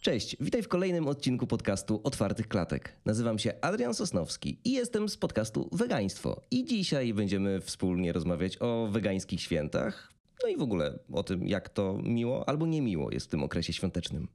[0.00, 2.96] Cześć, witaj w kolejnym odcinku podcastu Otwartych Klatek.
[3.04, 6.42] Nazywam się Adrian Sosnowski i jestem z podcastu Wegaństwo.
[6.50, 10.12] I dzisiaj będziemy wspólnie rozmawiać o wegańskich świętach,
[10.42, 13.72] no i w ogóle o tym, jak to miło albo niemiło jest w tym okresie
[13.72, 14.28] świątecznym.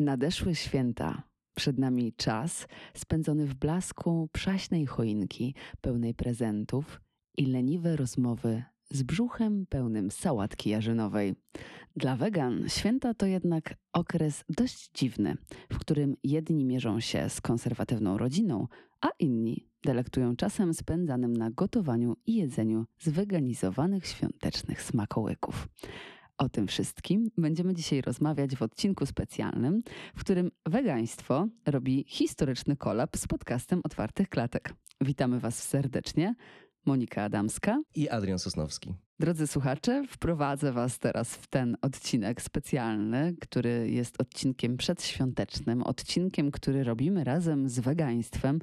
[0.00, 1.22] Nadeszły święta.
[1.56, 7.00] Przed nami czas spędzony w blasku przaśnej choinki, pełnej prezentów
[7.36, 11.34] i leniwe rozmowy z brzuchem pełnym sałatki jarzynowej.
[11.96, 15.36] Dla wegan święta to jednak okres dość dziwny,
[15.72, 18.66] w którym jedni mierzą się z konserwatywną rodziną,
[19.00, 25.68] a inni delektują czasem spędzanym na gotowaniu i jedzeniu zweganizowanych świątecznych smakołyków.
[26.38, 29.82] O tym wszystkim będziemy dzisiaj rozmawiać w odcinku specjalnym,
[30.16, 34.74] w którym wegaństwo robi historyczny kolab z podcastem Otwartych Klatek.
[35.00, 36.34] Witamy Was serdecznie.
[36.88, 38.94] Monika Adamska i Adrian Sosnowski.
[39.20, 46.84] Drodzy słuchacze, wprowadzę Was teraz w ten odcinek specjalny, który jest odcinkiem przedświątecznym, odcinkiem, który
[46.84, 48.58] robimy razem z wegaństwem,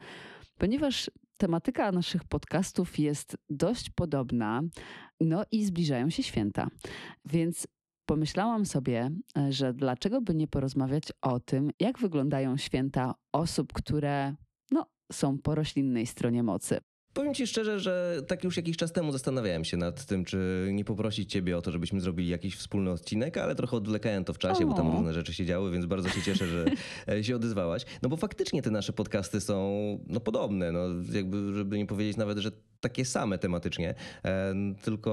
[0.57, 4.61] ponieważ tematyka naszych podcastów jest dość podobna,
[5.21, 6.67] no i zbliżają się święta.
[7.25, 7.67] Więc
[8.05, 9.09] pomyślałam sobie,
[9.49, 14.35] że dlaczego by nie porozmawiać o tym, jak wyglądają święta osób, które
[14.71, 16.79] no, są po roślinnej stronie mocy.
[17.15, 20.85] Powiem ci szczerze, że tak już jakiś czas temu zastanawiałem się nad tym, czy nie
[20.85, 24.65] poprosić ciebie o to, żebyśmy zrobili jakiś wspólny odcinek, ale trochę odwlekałem to w czasie,
[24.65, 24.67] o.
[24.67, 26.65] bo tam różne rzeczy się działy, więc bardzo się cieszę, że
[27.13, 27.85] e, się odezwałaś.
[28.01, 30.79] No bo faktycznie te nasze podcasty są no, podobne, no,
[31.11, 32.51] jakby, żeby nie powiedzieć nawet, że
[32.85, 33.93] takie same tematycznie,
[34.25, 35.11] e, tylko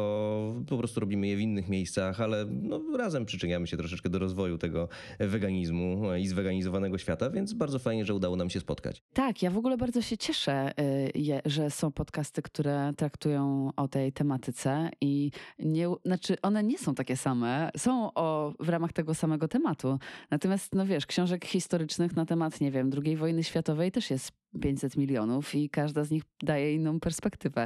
[0.69, 4.59] po prostu robimy je w innych miejscach, ale no, razem przyczyniamy się troszeczkę do rozwoju
[4.59, 9.03] tego weganizmu i zweganizowanego świata, więc bardzo fajnie, że udało nam się spotkać.
[9.13, 10.73] Tak, ja w ogóle bardzo się cieszę,
[11.17, 16.95] y, że są podcasty, które traktują o tej tematyce i nie, znaczy one nie są
[16.95, 19.99] takie same, są o, w ramach tego samego tematu.
[20.31, 24.97] Natomiast, no wiesz, książek historycznych na temat, nie wiem, II wojny światowej też jest 500
[24.97, 27.62] milionów i każda z nich daje inną perspektywę.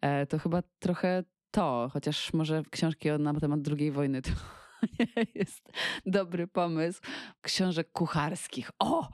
[0.00, 4.30] E, to chyba trochę to, chociaż może książki na temat II wojny to
[4.98, 5.72] nie jest
[6.06, 7.00] dobry pomysł.
[7.40, 8.70] Książek kucharskich.
[8.78, 9.08] O!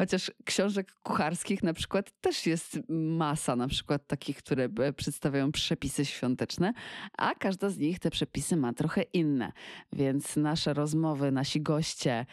[0.00, 6.04] Chociaż książek kucharskich na przykład też jest masa, na przykład takich, które e, przedstawiają przepisy
[6.04, 6.72] świąteczne,
[7.18, 9.52] a każda z nich te przepisy ma trochę inne.
[9.92, 12.26] Więc nasze rozmowy, nasi goście,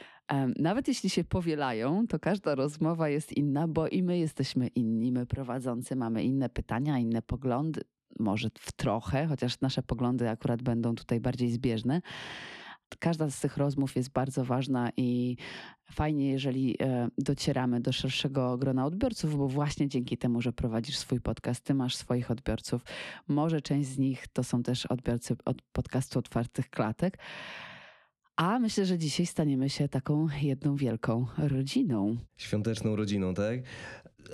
[0.59, 5.25] nawet jeśli się powielają, to każda rozmowa jest inna, bo i my jesteśmy inni, my
[5.25, 7.81] prowadzący mamy inne pytania, inne poglądy,
[8.19, 12.01] może w trochę, chociaż nasze poglądy akurat będą tutaj bardziej zbieżne
[12.99, 15.37] każda z tych rozmów jest bardzo ważna i
[15.91, 21.21] fajnie, jeżeli e, docieramy do szerszego grona odbiorców, bo właśnie dzięki temu, że prowadzisz swój
[21.21, 22.81] podcast, ty masz swoich odbiorców.
[23.27, 27.17] Może część z nich to są też odbiorcy od podcastu Otwartych Klatek.
[28.35, 32.17] A myślę, że dzisiaj staniemy się taką jedną wielką rodziną.
[32.37, 33.59] Świąteczną rodziną, tak?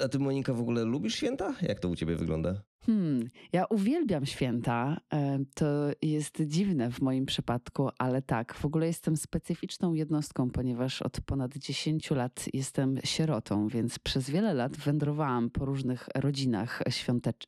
[0.04, 1.56] A ty, Monika, w ogóle lubisz święta?
[1.62, 2.64] Jak to u ciebie wygląda?
[2.86, 4.98] Hmm, ja uwielbiam święta.
[5.14, 5.66] E, to
[6.02, 11.58] jest dziwne w moim przypadku, ale tak, w ogóle jestem specyficzną jednostką, ponieważ od ponad
[11.58, 16.84] 10 lat jestem sierotą, więc przez wiele lat wędrowałam po różnych rodzinach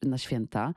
[0.03, 0.73] na święta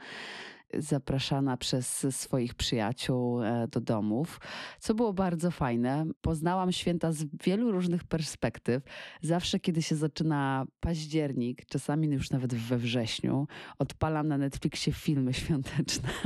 [0.75, 4.41] zapraszana przez swoich przyjaciół e, do domów,
[4.81, 6.07] co było bardzo fajne.
[6.21, 8.83] Poznałam święta z wielu różnych perspektyw.
[9.23, 13.47] Zawsze, kiedy się zaczyna październik, czasami już nawet we wrześniu,
[13.79, 16.09] odpalam na Netflixie filmy świąteczne.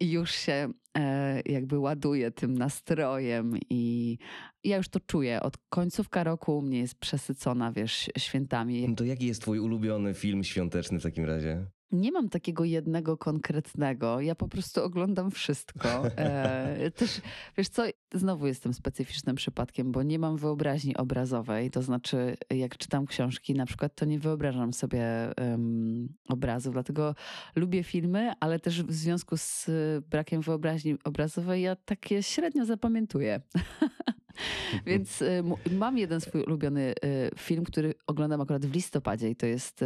[0.00, 4.18] I już się e, jakby ładuję tym nastrojem i
[4.64, 5.40] ja już to czuję.
[5.40, 8.94] Od końcówka roku u mnie jest przesycona, wiesz, świętami.
[8.96, 11.66] To jaki jest twój ulubiony film świąteczny w takim razie?
[11.92, 14.20] Nie mam takiego jednego konkretnego.
[14.20, 15.88] Ja po prostu oglądam wszystko.
[16.18, 17.20] E, też,
[17.56, 17.82] wiesz co,
[18.14, 21.70] znowu jestem specyficznym przypadkiem, bo nie mam wyobraźni obrazowej.
[21.70, 25.04] To znaczy, jak czytam książki na przykład, to nie wyobrażam sobie
[25.38, 26.72] um, obrazów.
[26.72, 27.14] Dlatego
[27.56, 29.70] lubię filmy, ale też w związku z
[30.10, 33.40] brakiem wyobraźni obrazowej ja takie średnio zapamiętuję.
[34.86, 39.46] Więc y, mam jeden swój ulubiony y, film, który oglądam akurat w listopadzie i to
[39.46, 39.84] jest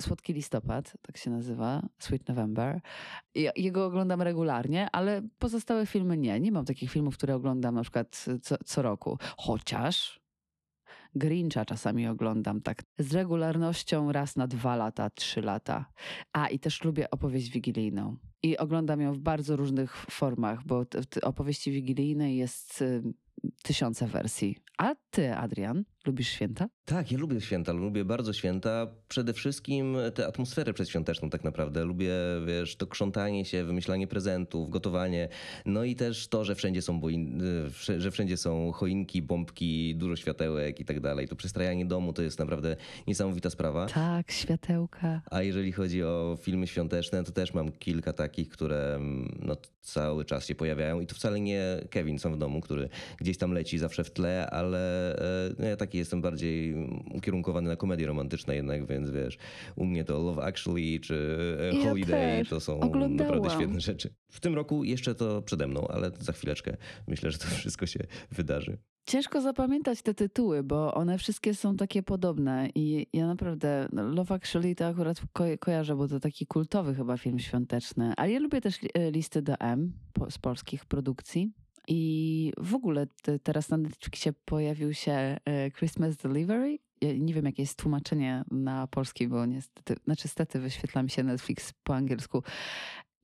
[0.00, 2.80] Słodki listopad, tak się nazywa, Sweet November.
[3.56, 6.40] Jego oglądam regularnie, ale pozostałe filmy nie.
[6.40, 9.18] Nie mam takich filmów, które oglądam na przykład co, co roku.
[9.36, 10.20] Chociaż
[11.16, 15.92] Grincha czasami oglądam tak z regularnością raz na dwa lata, trzy lata.
[16.32, 18.16] A i też lubię opowieść wigilijną.
[18.42, 20.84] I oglądam ją w bardzo różnych formach, bo
[21.22, 23.02] opowieści wigilijnej jest y,
[23.62, 24.56] tysiące wersji.
[24.78, 25.84] A ty, Adrian?
[26.06, 26.68] Lubisz święta?
[26.84, 28.86] Tak, ja lubię święta, lubię bardzo święta.
[29.08, 31.84] Przede wszystkim tę atmosferę przedświąteczną tak naprawdę.
[31.84, 32.12] Lubię,
[32.46, 35.28] wiesz, to krzątanie się, wymyślanie prezentów, gotowanie.
[35.64, 37.42] No i też to, że wszędzie są, boin...
[37.98, 41.28] że wszędzie są choinki, bombki, dużo światełek i tak dalej.
[41.28, 42.76] To przestrajanie domu to jest naprawdę
[43.06, 43.86] niesamowita sprawa.
[43.86, 45.22] Tak, światełka.
[45.30, 48.98] A jeżeli chodzi o filmy świąteczne, to też mam kilka takich, które
[49.42, 51.00] no, cały czas się pojawiają.
[51.00, 52.88] I to wcale nie Kevin sam w domu, który
[53.18, 55.16] gdzieś tam leci zawsze w tle, ale
[55.58, 56.74] no, ja taki jestem bardziej
[57.14, 59.38] ukierunkowany na komedie romantyczne jednak, więc wiesz,
[59.76, 63.34] u mnie to Love Actually czy e, Ja Holiday to są Oglądałam.
[63.34, 64.14] naprawdę świetne rzeczy.
[64.30, 66.76] W tym roku jeszcze to przede mną, ale za chwileczkę
[67.06, 68.00] myślę, że to wszystko się
[68.30, 68.78] wydarzy.
[69.08, 74.34] Ciężko zapamiętać te tytuły, bo one wszystkie są takie podobne i ja naprawdę no, Love
[74.34, 78.60] Actually to akurat ko kojarzę, bo to taki kultowy chyba film świąteczny, ale ja lubię
[78.60, 81.52] też e, listy do M po z polskich produkcji.
[81.88, 85.12] I w ogóle te, teraz na Netflixie pojawił się
[85.44, 86.78] e, Christmas Delivery.
[87.00, 91.22] Ja nie wiem, jakie jest tłumaczenie na polski, bo niestety, znaczy stety wyświetla mi się
[91.22, 92.42] Netflix po angielsku.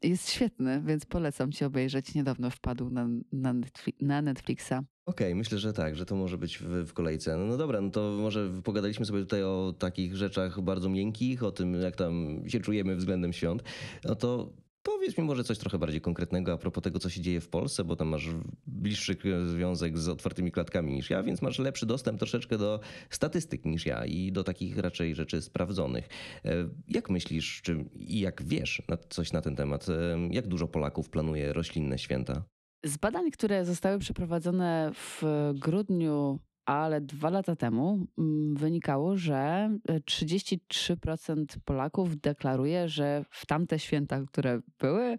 [0.03, 2.15] Jest świetny, więc polecam ci obejrzeć.
[2.15, 4.73] Niedawno wpadł na, na, Netfli na Netflixa.
[5.07, 7.37] Okej, myślę, że tak, że to może być w, w kolejce.
[7.37, 11.53] No, no dobra, no to może pogadaliśmy sobie tutaj o takich rzeczach bardzo miękkich, o
[11.53, 13.63] tym, jak tam się czujemy względem świąt.
[14.05, 17.41] No to powiedz mi może coś trochę bardziej konkretnego a propos tego, co się dzieje
[17.41, 18.29] w Polsce, bo tam masz
[18.67, 22.81] bliższy związek z otwartymi klatkami niż ja, więc masz lepszy dostęp troszeczkę do
[23.11, 26.09] statystyk niż ja i do takich raczej rzeczy sprawdzonych.
[26.45, 31.11] E, Jak myślisz, czy i jak wiesz coś na ten temat, e, jak dużo Polaków
[31.11, 32.45] planuje roślinne święta?
[32.85, 35.23] Z badań, które zostały przeprowadzone w
[35.55, 43.79] grudniu, ale dwa lata temu, mm, wynikało, że e, 33% Polaków deklaruje, że w tamte
[43.79, 45.19] święta, które były,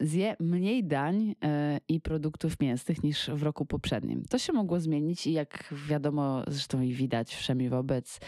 [0.00, 4.24] zje mniej dań e, i produktów mięsnych niż w roku poprzednim.
[4.30, 8.20] To się mogło zmienić i jak wiadomo, zresztą i widać wszemi wobec,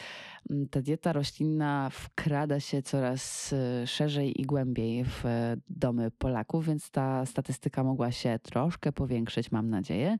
[0.50, 6.66] m, ta dieta roślinna wkrada się coraz e, szerzej i głębiej w e, domy Polaków,
[6.66, 10.16] więc ta statystyka mogła się troszkę powiększyć, mam nadzieję.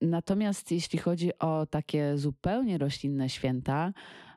[0.00, 3.92] Natomiast jeśli chodzi o takie zupełnie roślinne święta,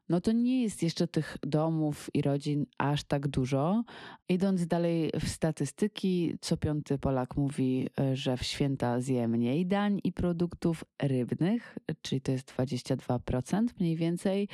[0.10, 3.84] no to nie jest jeszcze tych domów i rodzin aż tak dużo.
[4.30, 10.02] Idąc dalej w statystyki, co piąty Polak mówi, e, że w święta zje mniej dań
[10.04, 14.48] i produktów rybnych, czyli to jest 22% mniej więcej.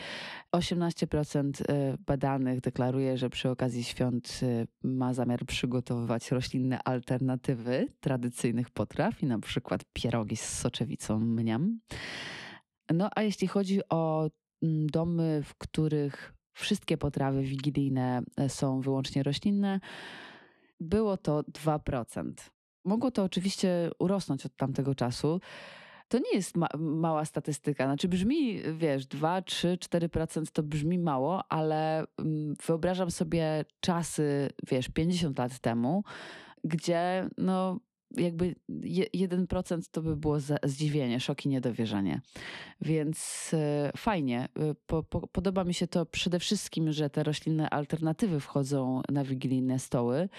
[0.51, 8.69] 18% e, badanych deklaruje, że przy okazji świąt e, ma zamiar przygotowywać roślinne alternatywy tradycyjnych
[8.69, 11.79] potraw i na przykład pierogi z soczewicą mniam.
[12.93, 14.29] No a jeśli chodzi o
[14.87, 19.79] domy, w których wszystkie potrawy wigilijne e, są wyłącznie roślinne,
[20.79, 22.31] było to 2%.
[22.85, 25.39] Mogło to oczywiście urosnąć od tamtego czasu.
[26.07, 27.85] To nie jest ma mała statystyka.
[27.85, 32.05] Znaczy brzmi, wiesz, 2, 3, 4% to brzmi mało, ale
[32.67, 36.03] wyobrażam sobie czasy, wiesz, 50 lat temu,
[36.63, 37.79] gdzie no
[38.11, 42.21] jakby je- 1% to by było zdziwienie, szok i niedowierzanie.
[42.81, 44.39] Więc e, fajnie.
[44.59, 49.23] E, Po, po, podoba mi się to przede wszystkim, że te roślinne alternatywy wchodzą na
[49.23, 50.29] wigilijne stoły.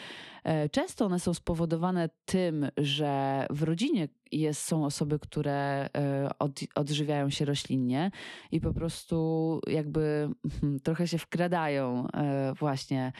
[0.45, 5.89] E, Często one są spowodowane tym, że w rodzinie jest, są osoby, które
[6.39, 8.11] od, odżywiają się roślinnie
[8.53, 10.29] i po prostu jakby
[10.61, 12.07] hmm, trochę się wkradają
[12.59, 13.13] właśnie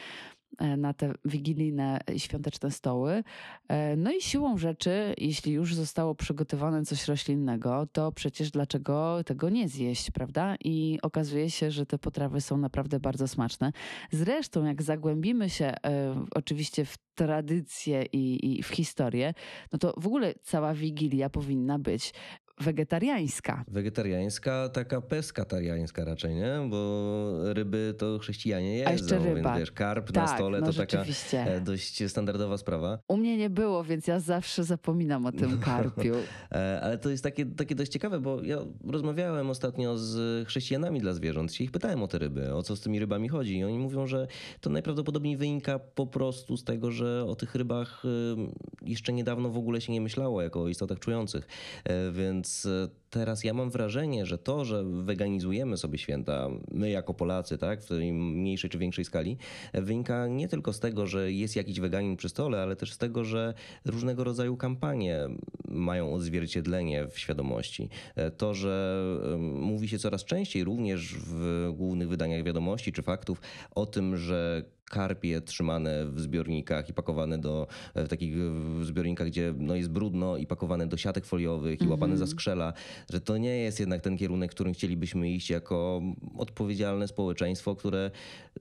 [0.77, 3.23] na te wigilijne i świąteczne stoły.
[3.67, 9.49] E, No i siłą rzeczy, jeśli już zostało przygotowane coś roślinnego, to przecież dlaczego tego
[9.49, 10.55] nie zjeść, prawda?
[10.63, 13.71] I okazuje się, że te potrawy są naprawdę bardzo smaczne.
[14.11, 19.33] Zresztą, jak zagłębimy się e, oczywiście w tradycję i, i w historię,
[19.71, 22.13] no to w ogóle cała wigilia powinna być
[22.61, 23.63] wegetariańska.
[23.67, 26.67] Wegetariańska, taka peskatariańska raczej, nie?
[26.69, 29.49] Bo ryby to chrześcijanie jedzą, A jeszcze ryba.
[29.49, 32.99] więc wiesz, karp na Tak, stole no to taka e, dość standardowa sprawa.
[33.07, 36.15] U mnie nie było, więc ja zawsze zapominam o tym karpiu.
[36.51, 41.13] E, Ale to jest takie, takie dość ciekawe, bo ja rozmawiałem ostatnio z chrześcijanami dla
[41.13, 41.53] zwierząt.
[41.53, 43.57] Się ich pytałem o te ryby, o co z tymi rybami chodzi.
[43.57, 44.27] I oni mówią, że
[44.61, 48.03] to najprawdopodobniej wynika po prostu z tego, że o tych rybach
[48.81, 51.47] jeszcze niedawno w ogóle się nie myślało jako o istotach czujących.
[51.85, 52.11] E,
[52.47, 57.57] Więc e, teraz ja mam wrażenie, że to, że weganizujemy sobie święta, my jako Polacy,
[57.57, 59.37] tak, w mniejszej czy większej skali,
[59.73, 62.97] e, wynika nie tylko z tego, że jest jakiś weganin przy stole, ale też z
[62.97, 63.53] tego, że
[63.85, 65.27] różnego rodzaju kampanie
[65.67, 67.89] mają odzwierciedlenie w świadomości.
[68.15, 69.03] E, To, że
[69.37, 73.41] mówi się coraz częściej, również w głównych wydaniach wiadomości czy faktów,
[73.75, 78.35] o tym, że karpie trzymane w zbiornikach i pakowane do w takich
[78.81, 82.31] zbiornikach, gdzie no jest brudno i pakowane do siatek foliowych i łapane za Mhm.
[82.37, 82.73] skrzela,
[83.13, 86.01] że to nie jest jednak ten kierunek, w którym chcielibyśmy iść jako
[86.37, 88.11] odpowiedzialne społeczeństwo, które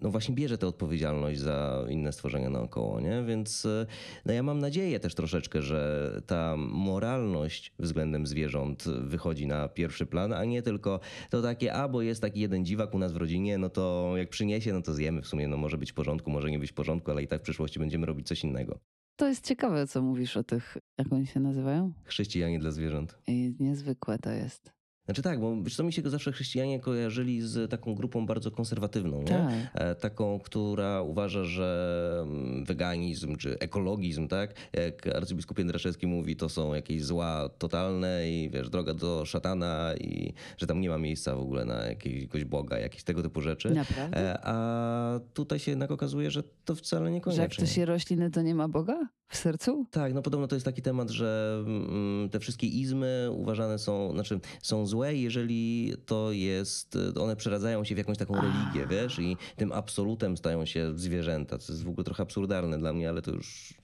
[0.03, 3.25] no właśnie bierze tę odpowiedzialność za inne stworzenia naokoło, nie?
[3.27, 3.87] Więc e,
[4.27, 10.33] no ja mam nadzieję też troszeczkę, że ta moralność względem zwierząt wychodzi na pierwszy plan,
[10.33, 13.59] a nie tylko to takie, a bo jest taki jeden dziwak u nas w rodzinie,
[13.59, 16.51] no to jak przyniesie, no to zjemy w sumie, no może być w porządku, może
[16.51, 18.79] nie być w porządku, ale i tak w przyszłości będziemy robić coś innego.
[19.17, 21.93] To jest ciekawe, co mówisz o tych, jak oni się nazywają?
[22.05, 23.19] Chrześcijanie dla zwierząt.
[23.27, 24.76] I niezwykłe to jest.
[25.07, 28.51] Znaczy tak, bo wiesz co, mi się go zawsze chrześcijanie kojarzyli z taką grupą bardzo
[28.51, 29.25] konserwatywną?
[29.25, 29.53] Tak.
[29.75, 34.55] E, Taką, która uważa, że mm, weganizm czy ekologizm, tak?
[34.73, 40.33] Jak arcybiskup Jędraszewski mówi, to są jakieś zła totalne i wiesz, droga do szatana i
[40.59, 43.71] że tam nie ma miejsca w ogóle na jakiegoś Boga, jakieś tego typu rzeczy.
[43.71, 44.17] Naprawdę?
[44.35, 47.65] E, A tutaj się jednak okazuje, że to wcale Że jak niekoniecznie.
[47.67, 49.87] to się rośliny, to nie ma Boga w sercu?
[49.91, 54.41] Tak, no podobno to jest taki temat, że mm, te wszystkie izmy uważane są, znaczy
[54.63, 58.41] są złe, jeżeli to jest, one przeradzają się w jakąś taką A.
[58.41, 62.93] religię, wiesz, i tym absolutem stają się zwierzęta, co jest w ogóle trochę absurdalne dla
[62.93, 63.75] mnie, ale to już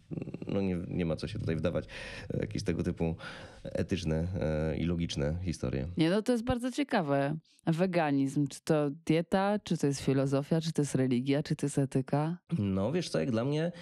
[0.46, 1.86] no nie, nie ma co się tutaj wdawać
[2.34, 3.16] w jakieś tego typu
[3.62, 5.88] etyczne e, i logiczne historie.
[5.96, 7.36] Nie, no to jest bardzo ciekawe.
[7.66, 11.78] Weganizm, czy to dieta, czy to jest filozofia, czy to jest religia, czy to jest
[11.78, 12.38] etyka?
[12.58, 13.72] No wiesz co, jak dla mnie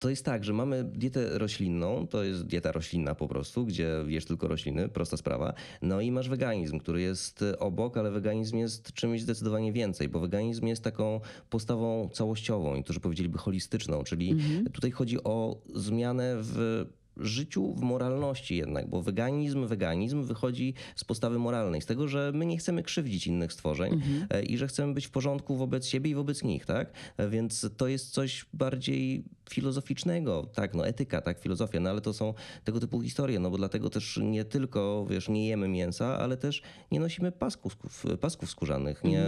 [0.00, 4.24] to jest tak, że mamy dietę roślinną, to jest dieta roślinna po prostu, gdzie jesz
[4.24, 5.54] tylko rośliny, prosta sprawa.
[5.82, 10.66] No i masz weganizm, który jest obok, ale weganizm jest czymś zdecydowanie więcej, bo weganizm
[10.66, 14.64] jest taką postawą całościową, niektórzy powiedzieliby holistyczną, czyli Mhm.
[14.70, 16.84] tutaj chodzi o zmianę w
[17.26, 22.46] życiu, w moralności jednak, bo weganizm, weganizm wychodzi z postawy moralnej, z tego, że my
[22.46, 24.26] nie chcemy krzywdzić innych stworzeń Mhm.
[24.30, 26.92] e, i że chcemy być w porządku wobec siebie i wobec nich, tak?
[27.16, 32.12] E, Więc to jest coś bardziej filozoficznego, tak, no etyka, tak, filozofia, no ale to
[32.12, 32.34] są
[32.64, 36.62] tego typu historie, no bo dlatego też nie tylko, wiesz, nie jemy mięsa, ale też
[36.92, 39.22] nie nosimy pasków, skó- pasków skórzanych, nie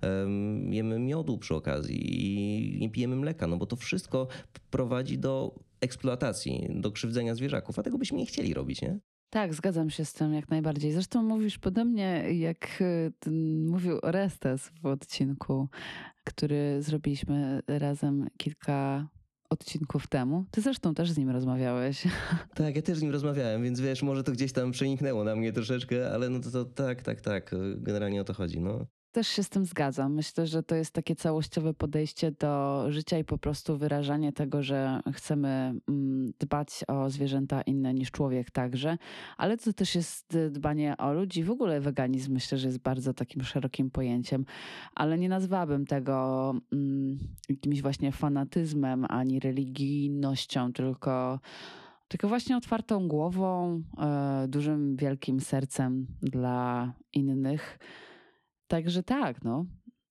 [0.00, 1.98] em, jemy miodu przy okazji
[2.76, 4.26] i nie pijemy mleka, no bo to wszystko
[4.70, 8.98] prowadzi do eksploatacji, do krzywdzenia zwierzaków, a tego byśmy nie chcieli robić, nie?
[9.30, 10.92] Tak, zgadzam się z tym jak najbardziej.
[10.92, 12.82] Zresztą mówisz podobnie, jak
[13.26, 13.30] y,
[13.66, 15.68] mówił Orestes w odcinku,
[16.24, 19.08] który zrobiliśmy razem kilka
[19.50, 20.44] odcinków temu.
[20.50, 22.04] Ty zresztą też z nim rozmawiałeś.
[22.54, 25.52] Tak, ja też z nim rozmawiałem, więc wiesz, może to gdzieś tam przeniknęło na mnie
[25.52, 28.86] troszeczkę, ale no to, to tak, tak, tak, generalnie o to chodzi, no.
[29.14, 30.14] Też się z tym zgadzam.
[30.14, 35.00] Myślę, że to jest takie całościowe podejście do życia i po prostu wyrażanie tego, że
[35.12, 38.98] chcemy mm, dbać o zwierzęta inne niż człowiek także,
[39.36, 41.44] ale to też jest y, dbanie o ludzi.
[41.44, 44.44] W ogóle weganizm myślę, że jest bardzo takim szerokim pojęciem,
[44.94, 47.18] ale nie nazwałabym tego mm,
[47.48, 51.40] jakimś właśnie fanatyzmem ani religijnością, tylko
[52.08, 57.78] tylko właśnie otwartą głową, e, dużym, wielkim sercem dla innych.
[58.66, 59.66] Także tak, no.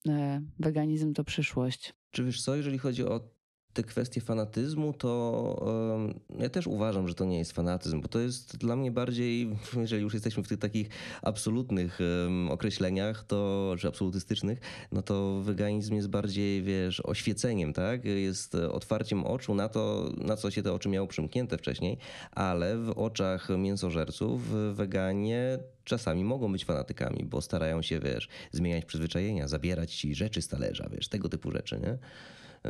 [0.07, 1.93] E, weganizm to przyszłość.
[2.12, 3.33] Czy wiesz co, jeżeli chodzi o
[3.74, 8.19] te kwestie fanatyzmu, to em, ja też uważam, że to nie jest fanatyzm, bo to
[8.19, 10.89] jest dla mnie bardziej, jeżeli już jesteśmy w tych takich
[11.22, 14.60] absolutnych em, określeniach, to, czy absolutystycznych,
[14.91, 18.05] no to weganizm jest bardziej, wiesz, oświeceniem, tak?
[18.05, 21.98] Jest otwarciem oczu na to, na co się te oczy miało przymknięte wcześniej,
[22.31, 24.41] ale w oczach mięsożerców
[24.74, 30.48] weganie czasami mogą być fanatykami, bo starają się, wiesz, zmieniać przyzwyczajenia, zabierać ci rzeczy z
[30.48, 31.98] talerza, wiesz, tego typu rzeczy, nie?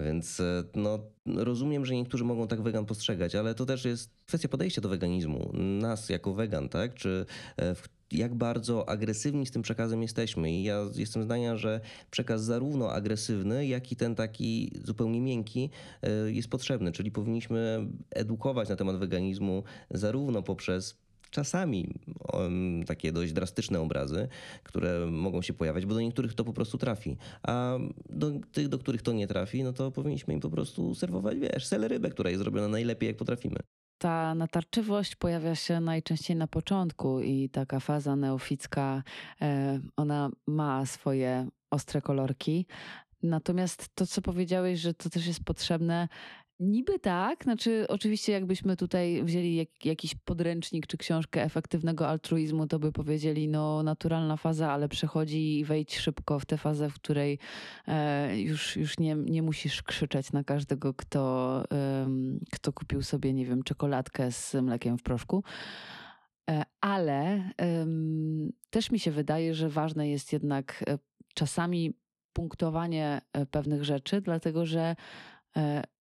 [0.01, 4.48] Więc e, no, rozumiem, że niektórzy mogą tak wegan postrzegać, ale to też jest kwestia
[4.48, 5.51] podejścia do weganizmu.
[5.53, 6.93] Nas jako wegan, tak?
[6.93, 7.25] Czy
[7.60, 7.75] e,
[8.13, 10.51] jak bardzo agresywni z tym przekazem jesteśmy.
[10.51, 15.70] I ja jestem zdania, że przekaz zarówno agresywny, jak i ten taki zupełnie miękki
[16.01, 16.91] e, jest potrzebny.
[16.91, 21.02] Czyli powinniśmy edukować na temat weganizmu zarówno poprzez
[21.33, 21.93] czasami
[22.33, 24.27] um, takie dość drastyczne obrazy,
[24.63, 27.17] które mogą się pojawiać, bo do niektórych to po prostu trafi.
[27.43, 27.77] A
[28.09, 31.65] do tych, do których to nie trafi, no to powinniśmy im po prostu serwować, wiesz,
[31.65, 33.55] selerybę, która jest zrobiona najlepiej, jak potrafimy.
[33.97, 39.03] Ta natarczywość pojawia się najczęściej na początku i taka faza neoficka,
[39.41, 42.65] e, ona ma swoje ostre kolorki.
[43.23, 46.07] Natomiast to, co powiedziałeś, że to też jest potrzebne,
[46.60, 52.79] Niby tak, znaczy oczywiście jakbyśmy tutaj wzięli jak, jakiś podręcznik czy książkę efektywnego altruizmu, to
[52.79, 57.39] by powiedzieli, no naturalna faza, ale przechodzi i wejdź szybko w tę fazę, w której
[57.88, 63.45] e, już, już nie, nie musisz krzyczeć na każdego, kto, em, kto kupił sobie, nie
[63.45, 65.43] wiem, czekoladkę z mlekiem w proszku.
[66.50, 67.50] E, ale
[68.69, 70.98] też mi się wydaje, że ważne jest jednak e,
[71.33, 71.93] czasami
[72.33, 74.95] punktowanie e, pewnych rzeczy, dlatego że e,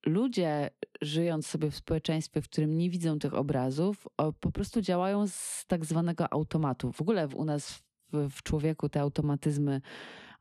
[0.06, 4.08] ludzie żyjąc sobie w społeczeństwie, w którym nie widzą tych obrazów,
[4.40, 6.92] po prostu działają z tak zwanego automatu.
[6.92, 7.82] W ogóle u nas
[8.12, 9.80] w, w człowieku te automatyzmy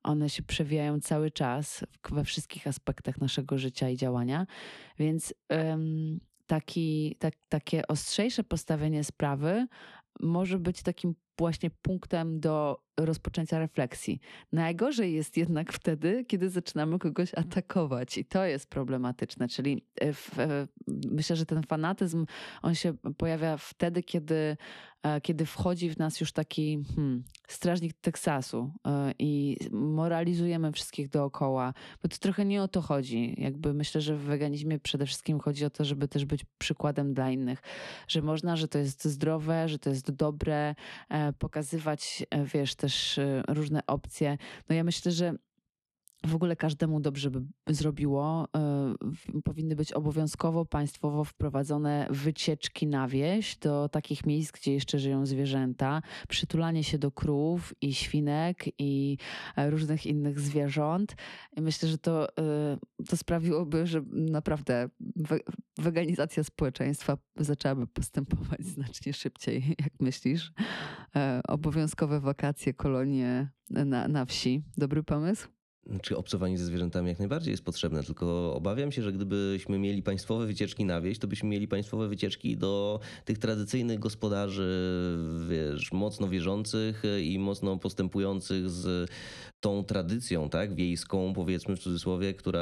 [0.03, 4.47] one się przewijają cały czas we wszystkich aspektach naszego życia i działania,
[4.99, 9.67] więc um, taki, tak, takie ostrzejsze postawienie sprawy
[10.19, 14.19] może być takim właśnie punktem do rozpoczęcia refleksji.
[14.51, 20.39] Najgorzej jest jednak wtedy, kiedy zaczynamy kogoś atakować i to jest problematyczne, czyli e, w,
[20.39, 20.67] e,
[21.11, 22.25] myślę, że ten fanatyzm,
[22.61, 24.57] on się pojawia wtedy, kiedy,
[25.03, 28.71] e, kiedy wchodzi w nas już taki hmm, strażnik Teksasu
[29.19, 31.73] i moralizujemy wszystkich dookoła,
[32.03, 33.35] bo to trochę nie o to chodzi.
[33.37, 37.31] Jakby myślę, że w weganizmie przede wszystkim chodzi o to, żeby też być przykładem dla
[37.31, 37.61] innych,
[38.07, 40.75] że można, że to jest zdrowe, że to jest dobre,
[41.39, 44.37] pokazywać, wiesz, też y, różne opcje.
[44.69, 45.33] No ja myślę, że
[46.25, 48.47] w ogóle każdemu dobrze by zrobiło.
[49.35, 55.25] Y, powinny być obowiązkowo państwowo wprowadzone wycieczki na wieś do takich miejsc, gdzie jeszcze żyją
[55.25, 59.17] zwierzęta, przytulanie się do krów i świnek i
[59.55, 61.15] e, różnych innych zwierząt.
[61.57, 64.89] Myślę, że to, y, to sprawiłoby, że naprawdę
[65.77, 70.53] weganizacja społeczeństwa zaczęłaby postępować znacznie szybciej, jak myślisz.
[71.15, 74.63] E, obowiązkowe wakacje, kolonie na, na wsi.
[74.77, 75.60] Dobry pomysł?
[76.01, 80.45] Czy obcowanie ze zwierzętami jak najbardziej jest potrzebne, tylko obawiam się, że gdybyśmy mieli państwowe
[80.45, 84.89] wycieczki na wieś, to byśmy mieli państwowe wycieczki do tych tradycyjnych gospodarzy,
[85.49, 89.09] wiesz, mocno wierzących i mocno postępujących z
[89.61, 92.61] tą tradycją, tak, wiejską, powiedzmy w cudzysłowie, która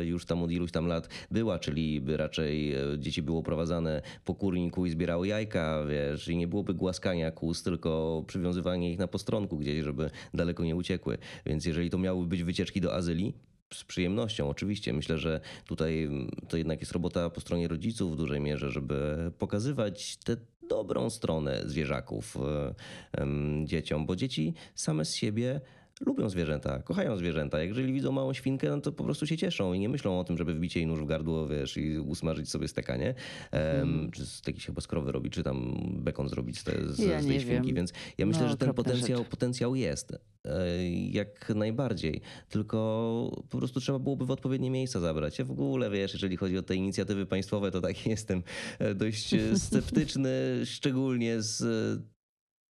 [0.00, 4.02] e, już tam od iluś tam lat była, czyli by raczej e, dzieci było prowadzane
[4.24, 9.08] po kurniku i zbierały jajka, wiesz, i nie byłoby głaskania kus, tylko przywiązywanie ich na
[9.08, 11.18] postronku gdzieś, żeby daleko nie uciekły.
[11.46, 13.34] Więc jeżeli to miałyby być wycieczki do azylii,
[13.74, 14.92] z przyjemnością, oczywiście.
[14.92, 19.30] Myślę, że tutaj mm, to jednak jest robota po stronie rodziców w dużej mierze, żeby
[19.38, 20.36] pokazywać tę
[20.68, 23.26] dobrą stronę zwierzaków e,
[23.64, 25.60] dzieciom, bo dzieci same z siebie
[26.00, 27.62] lubią zwierzęta, kochają zwierzęta.
[27.62, 30.38] Jeżeli widzą małą świnkę, no to po prostu się cieszą i nie myślą o tym,
[30.38, 33.14] żeby wbić jej nóż w gardło, wiesz, i usmażyć sobie stekanie.
[33.52, 37.22] Um, Czy z jakiś chyba skrowy robić, czy tam bekon zrobić z, te, z, ja
[37.22, 37.66] z tej świnki.
[37.66, 37.76] Wiem.
[37.76, 40.12] Więc ja myślę, no, że ten potencjał, potencjał jest.
[40.44, 42.20] E, jak najbardziej.
[42.48, 45.38] Tylko po prostu trzeba byłoby w odpowiednie miejsca zabrać.
[45.38, 48.42] Ja w ogóle, wiesz, jeżeli chodzi o te inicjatywy państwowe, to tak jestem
[48.78, 50.30] e, dość sceptyczny,
[50.64, 51.64] szczególnie z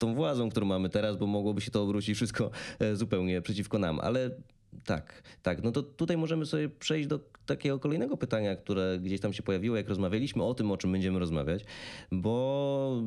[0.04, 4.00] tą władzą, którą mamy teraz, bo mogłoby się to obrócić wszystko e, zupełnie przeciwko nam.
[4.00, 4.32] Ale
[4.86, 5.64] tak, tak.
[5.64, 9.78] No to tutaj możemy sobie przejść do takiego kolejnego pytania, które gdzieś tam się pojawiło,
[9.78, 11.66] jak rozmawialiśmy o tym, o czym będziemy rozmawiać,
[12.12, 13.04] bo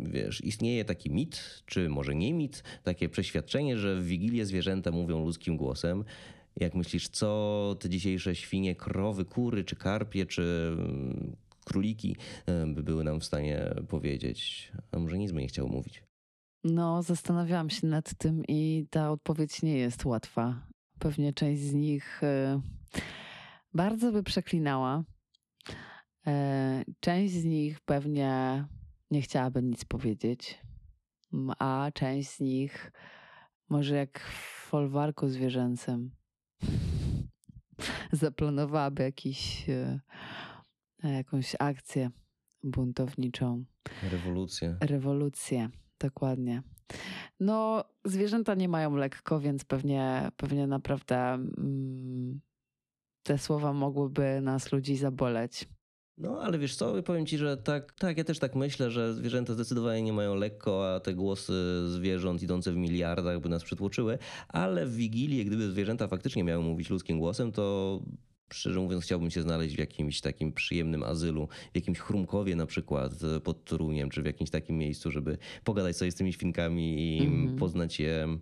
[0.00, 5.24] wiesz, istnieje taki mit, czy może nie mit, takie przeświadczenie, że w Wigilię zwierzęta mówią
[5.24, 6.04] ludzkim głosem.
[6.56, 12.82] Jak myślisz, co te dzisiejsze świnie, krowy, kury, czy karpie, czy mm, króliki e, by
[12.82, 14.72] były nam w stanie powiedzieć?
[14.92, 16.09] A może nic by nie chciał mówić?
[16.64, 20.66] No, zastanawiałam się nad tym i ta odpowiedź nie jest łatwa.
[20.98, 22.60] Pewnie część z nich e,
[23.74, 25.04] bardzo by przeklinała.
[26.26, 28.64] E, część z nich pewnie
[29.10, 30.60] nie chciałaby nic powiedzieć,
[31.58, 32.92] a część z nich
[33.68, 36.10] może jak w folwarku zwierzęcym
[38.12, 40.00] zaplanowałaby jakiś, e,
[41.02, 42.10] jakąś akcję
[42.62, 43.64] buntowniczą.
[44.02, 44.76] Rewolucję.
[44.80, 45.70] Rewolucję.
[46.00, 46.62] Dokładnie.
[47.40, 52.40] No, zwierzęta nie mają lekko, więc pewnie, pewnie naprawdę mm,
[53.22, 55.68] te słowa mogłyby nas ludzi zaboleć.
[56.18, 59.54] No, ale wiesz co, powiem ci, że tak, tak, ja też tak myślę, że zwierzęta
[59.54, 61.52] zdecydowanie nie mają lekko, a te głosy
[61.88, 66.90] zwierząt idące w miliardach by nas przytłoczyły, ale w Wigilię, gdyby zwierzęta faktycznie miały mówić
[66.90, 68.00] ludzkim głosem, to
[68.54, 73.12] szczerze mówiąc, chciałbym się znaleźć w jakimś takim przyjemnym azylu, w jakimś chrumkowie na przykład
[73.44, 77.56] pod Toruniem, czy w jakimś takim miejscu, żeby pogadać sobie z tymi świnkami i mm.
[77.56, 78.38] poznać je,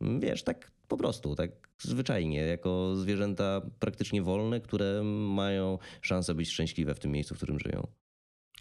[0.00, 5.02] mm, wiesz, tak po prostu, tak zwyczajnie, jako zwierzęta praktycznie wolne, które
[5.34, 8.01] mają szansę być szczęśliwe w tym miejscu, w którym żyją.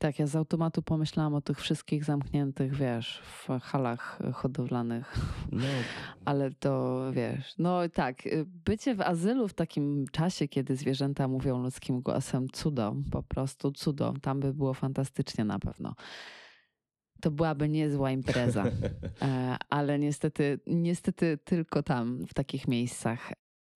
[0.02, 5.16] Tak, ja z automatu pomyślałam o tych wszystkich zamkniętych, wiesz, w halach hodowlanych.
[5.52, 5.64] No.
[6.26, 11.64] Ale to wiesz, no tak, y, bycie w azylu w takim czasie, kiedy zwierzęta mówią
[11.64, 14.14] ludzkim głosem, cudo, po prostu cudo.
[14.22, 15.96] Tam by było fantastycznie na pewno.
[17.22, 18.64] To byłaby niezła impreza,
[19.22, 23.32] e, ale niestety, niestety tylko tam, w takich miejscach.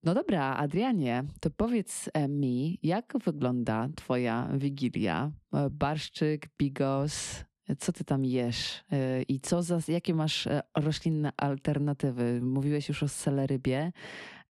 [0.06, 5.32] No dobra, Adrianie, to powiedz e, mi, jak wygląda Twoja wigilia?
[5.54, 7.44] E, barszczyk, bigos,
[7.80, 12.42] co ty tam jesz e, i co za, jakie masz roślinne alternatywy?
[12.42, 13.92] Mówiłeś już o selerybie.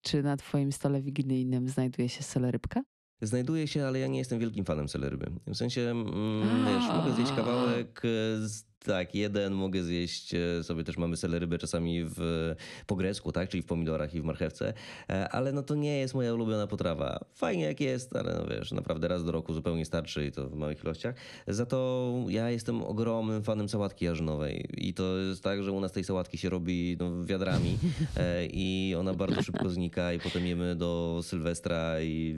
[0.03, 2.83] czy na twoim stole wigilijnym znajduje się selerybka?
[3.23, 5.31] Znajduje się, ale ja nie jestem wielkim fanem seleryby.
[5.47, 8.03] W sensie, mm, wiesz, mogę zjeść kawałek
[8.41, 12.55] z tak, jeden mogę zjeść, e, sobie też mamy selerybę czasami w,
[12.87, 14.73] po grecku, tak, czyli w pomidorach i w marchewce,
[15.09, 17.25] e, ale no to nie jest moja ulubiona potrawa.
[17.35, 20.55] Fajnie jak jest, ale no wiesz, naprawdę raz do roku zupełnie starczy i to w
[20.55, 21.15] małych ilościach.
[21.49, 25.93] Za to ja jestem ogromnym fanem sałatki jarzynowej i to jest tak, że u nas
[25.93, 27.79] tej sałatki się robi no, wiadrami
[28.17, 32.37] e, i ona bardzo szybko znika i potem jemy do Sylwestra i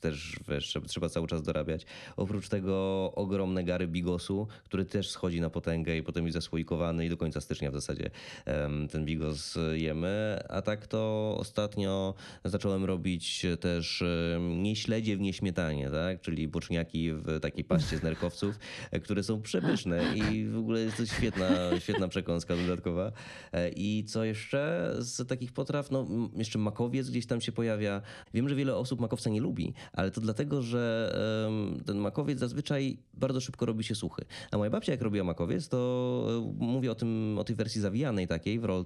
[0.00, 1.86] też wiesz, trzeba cały czas dorabiać.
[2.16, 7.08] Oprócz tego ogromne gary bigosu, który też schodzi na potęgę i potem jest zasłoikowany i
[7.08, 8.10] do końca stycznia w zasadzie
[8.90, 10.42] ten bigos jemy.
[10.48, 14.04] A tak to ostatnio zacząłem robić też
[14.40, 16.20] nie śledzie w nieśmietanie, tak?
[16.20, 18.58] czyli boczniaki w takiej paście z nerkowców,
[19.02, 23.12] które są przepyszne i w ogóle jest to świetna, świetna przekąska dodatkowa.
[23.52, 25.90] E, I co jeszcze z takich potraw?
[25.90, 28.02] No jeszcze makowiec gdzieś tam się pojawia.
[28.34, 31.12] Wiem, że wiele osób makowca nie lubi, ale to dlatego, że
[31.86, 34.24] ten makowiec zazwyczaj bardzo szybko robi się suchy.
[34.50, 36.26] A moja babcia jak robiła makowiec, to
[36.60, 38.84] e, mówię o, tym, o tej wersji zawijanej takiej w, rol,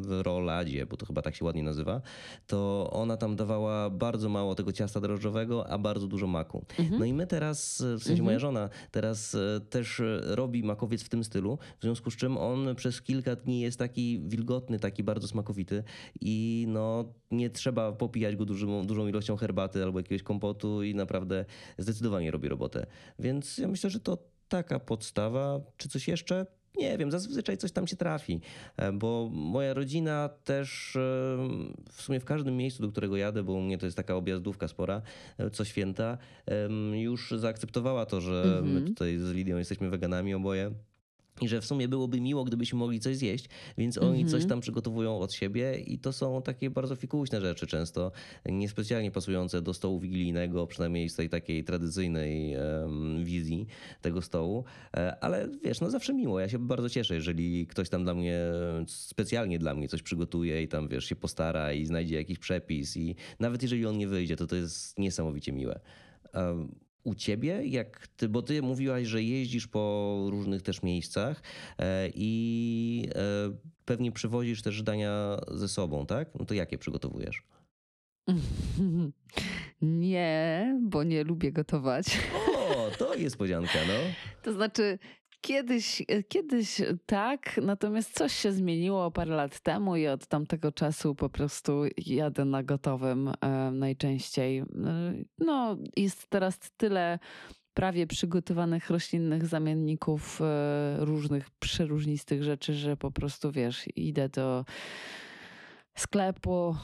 [0.00, 2.00] w roladzie, bo to chyba tak się ładnie nazywa,
[2.46, 6.64] to ona tam dawała bardzo mało tego ciasta drożdżowego, a bardzo dużo maku.
[6.78, 6.98] Mhm.
[6.98, 8.24] No i my teraz, w sensie mhm.
[8.24, 12.74] moja żona teraz e, też robi makowiec w tym stylu, w związku z czym on
[12.74, 15.84] przez kilka dni jest taki wilgotny, taki bardzo smakowity
[16.20, 21.44] i no nie trzeba popijać go dużą, dużą ilością herbaty albo jakiegoś kompotu i naprawdę
[21.78, 22.86] zdecydowanie robi robotę.
[23.18, 25.60] Więc ja myślę, że to taka podstawa.
[25.76, 26.46] Czy coś jeszcze?
[26.76, 28.40] Nie wiem, zazwyczaj coś tam się trafi,
[28.76, 31.00] e, bo moja rodzina też e,
[31.92, 34.68] w sumie w każdym miejscu, do którego jadę, bo u mnie to jest taka objazdówka
[34.68, 35.02] spora,
[35.38, 36.18] e, co święta,
[36.92, 38.66] już zaakceptowała to, że mm -hmm.
[38.66, 38.86] my mhm.
[38.86, 40.70] tutaj z Lidią jesteśmy weganami oboje.
[41.40, 43.48] I że w sumie byłoby miło, gdybyśmy mogli coś zjeść,
[43.78, 44.48] więc oni coś mhm.
[44.48, 48.12] tam przygotowują od siebie i to są takie bardzo fikuśne rzeczy często,
[48.46, 53.66] niespecjalnie pasujące do stołu wigilijnego, przynajmniej z tej takiej tradycyjnej um, wizji
[54.02, 54.64] tego stołu.
[54.96, 56.40] E, ale wiesz, no zawsze miło.
[56.40, 58.38] Ja się bardzo cieszę, jeżeli ktoś tam dla mnie,
[58.86, 63.16] specjalnie dla mnie coś przygotuje i tam wiesz, się postara i znajdzie jakiś przepis i
[63.40, 65.80] nawet jeżeli on nie wyjdzie, to to jest niesamowicie miłe.
[66.34, 71.42] Um, u ciebie, jak ty, bo ty mówiłaś, że jeździsz po różnych też miejscach
[71.78, 73.20] e, i e,
[73.84, 76.28] pewnie przywozisz też dania ze sobą, tak?
[76.38, 77.42] No to jakie przygotowujesz?
[79.82, 82.06] Nie, bo nie lubię gotować.
[82.34, 83.94] O, to jest niespodzianka, no.
[84.42, 84.98] To znaczy,
[85.40, 91.14] Kiedyś, e, kiedyś tak, natomiast coś się zmieniło parę lat temu i od tamtego czasu
[91.14, 94.58] po prostu jadę na gotowym e, najczęściej.
[94.58, 94.64] E,
[95.38, 97.18] no, jest teraz tyle
[97.74, 100.40] prawie przygotowanych roślinnych zamienników
[100.98, 104.64] różnych przeróżnistych rzeczy, że po prostu wiesz, idę do
[105.98, 106.76] sklepu,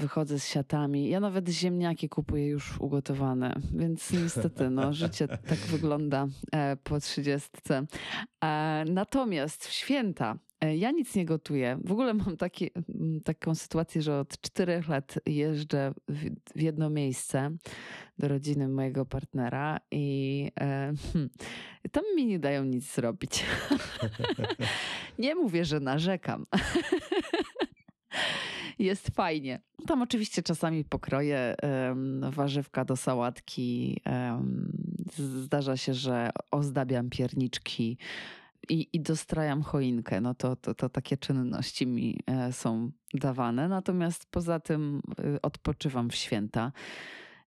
[0.00, 1.08] wychodzę z siatami.
[1.08, 7.86] Ja nawet ziemniaki kupuję już ugotowane, więc niestety no, życie tak wygląda e, po trzydziestce.
[8.44, 11.78] E, natomiast w święta e, ja nic nie gotuję.
[11.84, 12.70] W ogóle mam taki,
[13.24, 15.92] taką sytuację, że od czterech lat jeżdżę
[16.54, 17.50] w jedno miejsce
[18.18, 21.30] do rodziny mojego partnera i hmm,
[21.92, 23.44] tam mi nie dają nic zrobić.
[25.18, 26.44] nie mówię, że narzekam.
[28.78, 29.60] Jest fajnie.
[29.86, 34.00] Tam oczywiście czasami pokroję um, warzywka do sałatki.
[34.06, 34.72] Um,
[35.16, 37.98] zdarza się, że ozdabiam pierniczki
[38.68, 40.20] i, i dostrajam choinkę.
[40.20, 43.68] No to, to, to takie czynności mi e, są dawane.
[43.68, 46.72] Natomiast poza tym e, odpoczywam w święta.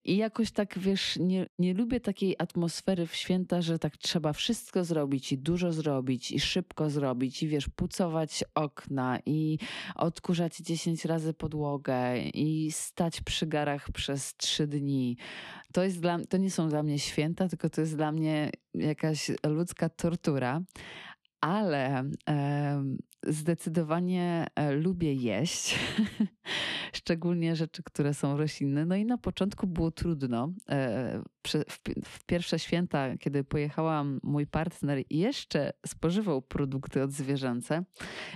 [0.06, 4.84] I jakoś tak, wiesz, nie, nie lubię takiej atmosfery w święta, że tak trzeba wszystko
[4.84, 9.58] zrobić i dużo zrobić i szybko zrobić i wiesz, pucować okna i
[9.96, 15.18] odkurzać 10 razy podłogę i stać przy garach przez trzy dni.
[15.74, 19.32] To, jest dla, to nie są dla mnie święta, tylko to jest dla mnie jakaś
[19.48, 20.62] ludzka tortura
[21.44, 22.04] ale
[23.28, 25.80] zdecydowanie e, lubię jeść,
[26.94, 28.86] szczególnie rzeczy, które są roślinne.
[28.86, 30.54] No i na początku było trudno.
[30.70, 31.24] E,
[32.06, 37.84] w pierwsze święta, kiedy pojechałam, mój partner jeszcze spożywał produkty odzwierzęce.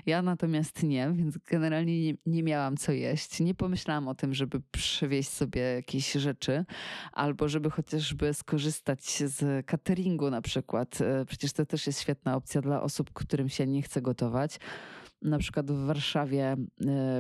[0.06, 3.40] Ja natomiast nie, więc generalnie nie, nie miałam co jeść.
[3.40, 6.66] Nie pomyślałam o tym, żeby przywieźć sobie jakieś rzeczy
[7.12, 11.02] albo żeby chociażby skorzystać z cateringu na przykład.
[11.02, 14.60] E, przecież to też jest świetna opcja dla osób, którym się nie chce gotować
[15.22, 16.58] na przykład w Warszawie e,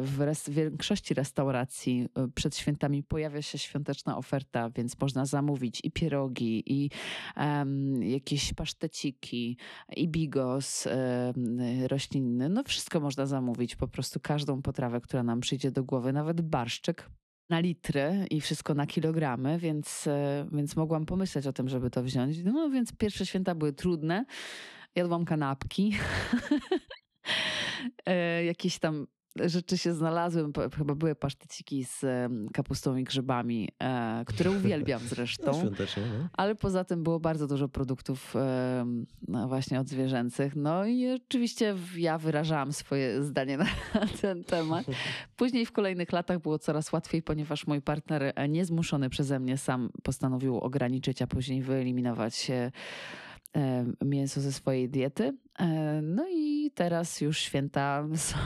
[0.01, 5.91] w, res, większości restauracji e, przed świętami pojawia się świąteczna oferta, więc można zamówić i
[5.91, 6.89] pierogi, i
[7.37, 9.57] um, jakieś paszteciki,
[9.95, 12.49] i bigos um, roślinny.
[12.49, 17.09] No wszystko można zamówić, po prostu każdą potrawę, która nam przyjdzie do głowy, nawet barszczyk
[17.49, 20.09] na litry i wszystko na kilogramy, więc,
[20.51, 22.43] więc mogłam pomyśleć o tym, żeby to wziąć.
[22.43, 24.25] No więc pierwsze święta były trudne.
[24.95, 25.95] Jadłam kanapki.
[28.05, 29.07] E, jakieś tam
[29.45, 30.51] rzeczy się znalazły.
[30.77, 32.05] Chyba były paszteciki z
[32.53, 35.51] kapustą i grzybami, e, które uwielbiam zresztą.
[35.63, 36.29] No, no.
[36.33, 38.33] Ale poza tym było bardzo dużo produktów
[39.27, 40.55] no właśnie od zwierzęcych.
[40.55, 43.67] No i oczywiście ja wyrażałam swoje zdanie na
[44.21, 44.85] ten temat.
[45.35, 49.89] Później w kolejnych latach było coraz łatwiej, ponieważ mój partner e, niezmuszony przeze mnie sam
[50.03, 52.51] postanowił ograniczyć, a później wyeliminować
[54.05, 55.33] mięso ze swojej diety.
[55.59, 55.67] E,
[56.01, 58.37] no i teraz już święta są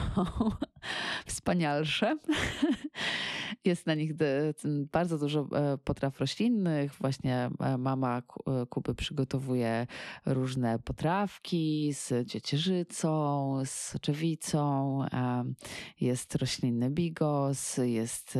[1.26, 2.16] wspanialsze.
[3.64, 4.12] Jest na nich
[4.92, 6.94] bardzo dużo e, potraw roślinnych.
[6.94, 8.22] Właśnie e, mama
[8.70, 9.86] Kuby przygotowuje
[10.26, 14.98] różne potrawki z ciecierzycą, z soczewicą.
[16.00, 18.38] Jest roślinny bigos, jest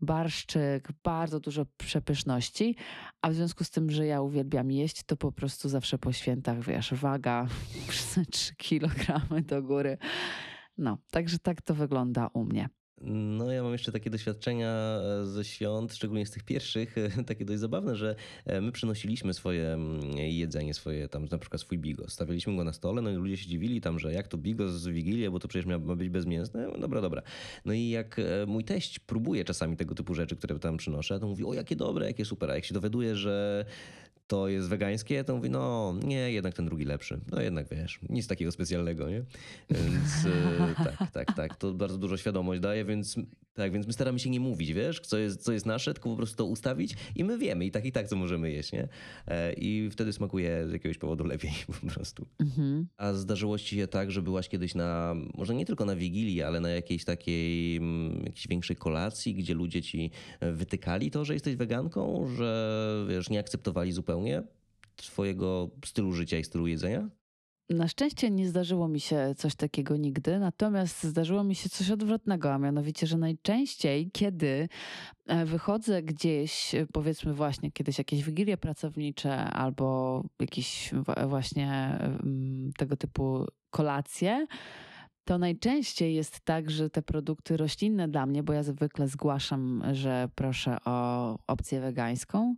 [0.00, 2.76] barszczyk, bardzo dużo przepyszności.
[3.22, 6.64] A w związku z tym, że ja uwielbiam jeść, to po prostu zawsze po świętach,
[6.64, 7.46] wiesz, waga
[8.30, 9.98] 3 kilogramy do góry.
[10.78, 12.68] No, także tak to wygląda u mnie.
[13.00, 16.94] No, ja mam jeszcze takie doświadczenia e, ze świąt, szczególnie z tych pierwszych,
[17.26, 21.78] takie dość zabawne, że e, my przynosiliśmy swoje mm, jedzenie, swoje tam na przykład swój
[21.78, 22.12] bigos.
[22.12, 24.88] Stawialiśmy go na stole, no i ludzie się dziwili tam, że jak to bigos z
[24.88, 26.68] Wigilii, bo to przecież ma być bezmięsne.
[26.72, 27.22] No, dobra, dobra.
[27.64, 31.26] No i jak e, mój teść próbuje czasami tego typu rzeczy, które tam przynoszę, to
[31.26, 32.50] mówi, o jakie dobre, jakie super.
[32.50, 33.64] A jak się dowiaduje, że
[34.28, 37.20] to jest wegańskie, to mówi, no nie, jednak ten drugi lepszy.
[37.30, 39.24] No jednak wiesz, nic takiego specjalnego, nie?
[39.70, 40.26] Więc
[40.84, 41.56] tak, tak, tak.
[41.56, 43.16] To bardzo dużo świadomość daje, więc
[43.58, 46.16] tak, więc my staramy się nie mówić, wiesz, co jest, co jest nasze, tylko po
[46.16, 48.88] prostu to ustawić i my wiemy i tak i tak, co możemy jeść, nie?
[49.26, 52.26] E, I wtedy smakuje z jakiegoś powodu lepiej po prostu.
[52.38, 52.88] Mhm.
[52.96, 56.60] A zdarzyło ci się tak, że byłaś kiedyś na, może nie tylko na Wigilii, ale
[56.60, 62.28] na jakiejś takiej, mm, jakiejś większej kolacji, gdzie ludzie ci wytykali to, że jesteś weganką,
[62.36, 64.42] że wiesz, nie akceptowali zupełnie
[64.96, 67.08] twojego stylu życia i stylu jedzenia?
[67.70, 72.52] Na szczęście nie zdarzyło mi się coś takiego nigdy, natomiast zdarzyło mi się coś odwrotnego,
[72.52, 74.68] a mianowicie, że najczęściej, kiedy
[75.26, 80.90] e, wychodzę gdzieś, powiedzmy właśnie kiedyś jakieś wigilie pracownicze albo jakieś
[81.26, 84.46] właśnie mm, tego typu kolacje,
[85.28, 90.28] to najczęściej jest tak, że te produkty roślinne dla mnie, bo ja zwykle zgłaszam, że
[90.34, 92.54] proszę o opcję wegańską,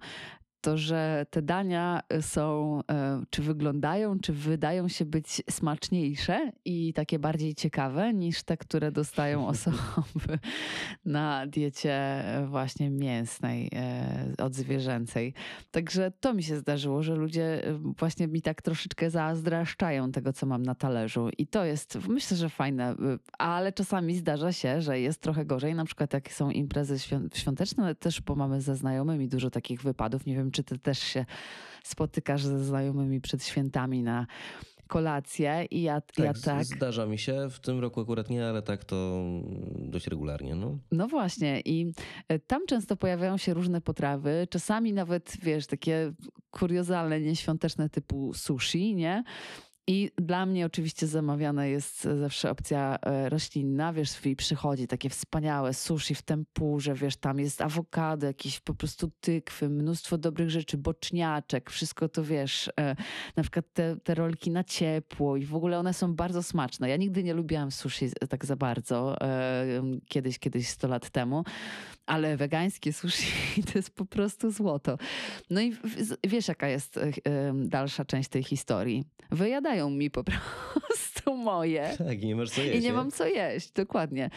[0.60, 6.92] to, że te dania y, są, e, czy wyglądają, czy wydają się być smaczniejsze i
[6.92, 10.38] takie bardziej ciekawe niż te, które dostają osoby
[11.04, 15.34] na diecie e, właśnie mięsnej, e, odzwierzęcej.
[15.70, 17.62] Także to mi się zdarzyło, że ludzie
[17.98, 21.28] właśnie mi tak troszeczkę zazdraszczają tego, co mam na talerzu.
[21.38, 22.94] I to jest, myślę, że fajne,
[23.38, 25.74] ale czasami zdarza się, że jest trochę gorzej.
[25.74, 26.96] Na przykład jak są imprezy
[27.34, 30.26] świąteczne, też, bo mamy ze znajomymi dużo takich wypadów.
[30.26, 31.26] Nie wiem, czy ty też się
[31.84, 34.26] spotykasz ze znajomymi przed świętami na
[34.90, 36.64] kolację i ja tak, ja tak.
[36.64, 39.24] Zdarza mi się, w tym roku akurat nie, ale tak to
[39.76, 40.54] dość regularnie.
[40.54, 41.92] No, no właśnie i
[42.28, 46.12] e, tam często pojawiają się różne potrawy, czasami nawet, wiesz, takie
[46.50, 49.24] kuriozalne, nieświąteczne typu sushi, nie?
[49.86, 55.74] I dla mnie oczywiście zamawiana jest zawsze opcja e, roślinna, wiesz, i przychodzi takie wspaniałe
[55.74, 61.70] sushi w tempurze, wiesz, tam jest awokado, jakieś po prostu tykwy, mnóstwo dobrych rzeczy, boczniaczek,
[61.70, 62.96] wszystko to, wiesz, e,
[63.36, 66.88] na przykład te, te rolki na ciepło i w ogóle one są bardzo smaczne.
[66.88, 71.44] Ja nigdy nie lubiłam sushi tak za bardzo, e, kiedyś, kiedyś 100 lat temu,
[72.06, 74.98] ale wegańskie sushi to jest po prostu złoto.
[75.50, 75.76] No i
[76.24, 77.00] wiesz, jaka jest
[77.54, 79.04] dalsza część tej historii?
[79.30, 80.24] Wyjadają mi po
[80.72, 81.94] prostu moje.
[81.98, 82.78] Tak, i nie masz co jeść.
[82.78, 84.30] I nie, nie, mam co jeść, dokładnie.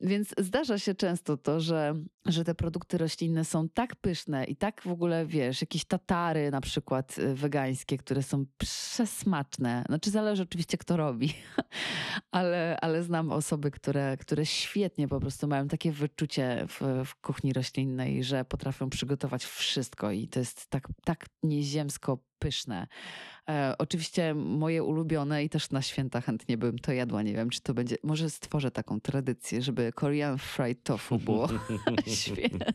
[0.00, 1.94] Więc zdarza się często to, że,
[2.26, 6.60] że te produkty roślinne są tak pyszne i tak w ogóle, wiesz, jakieś tatary na
[6.60, 9.84] przykład y, wegańskie, które są przesmaczne.
[9.88, 11.34] Znaczy zależy oczywiście kto robi,
[12.30, 17.52] ale, ale znam osoby, które, które świetnie po prostu mają takie wyczucie w, w kuchni
[17.52, 22.86] roślinnej, że potrafią przygotować wszystko i to jest tak, tak nieziemsko pyszne.
[23.48, 27.22] E, oczywiście moje ulubione i też na święta chętnie bym to jadła.
[27.22, 27.96] Nie wiem, czy to będzie.
[28.02, 31.48] Może stworzę taką tradycję, żeby Korean fried tofu było
[32.22, 32.72] święta.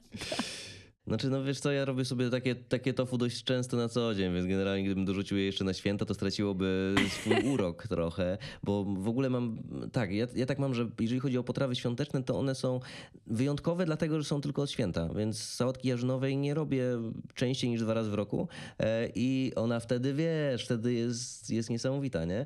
[1.08, 4.34] Znaczy, no wiesz co, ja robię sobie takie, takie tofu dość często na co dzień,
[4.34, 9.08] więc generalnie gdybym dorzucił je jeszcze na święta, to straciłoby swój urok trochę, bo w
[9.08, 9.58] ogóle mam,
[9.92, 12.80] tak, ja, ja tak mam, że jeżeli chodzi o potrawy świąteczne, to one są
[13.28, 16.84] wyjątkowe dlatego, że są tylko od święta, więc sałatki jarzynowej nie robię
[17.34, 18.48] częściej niż dwa razy w roku
[18.80, 22.46] e, i ona wtedy, wiesz, wtedy jest, jest niesamowita, nie?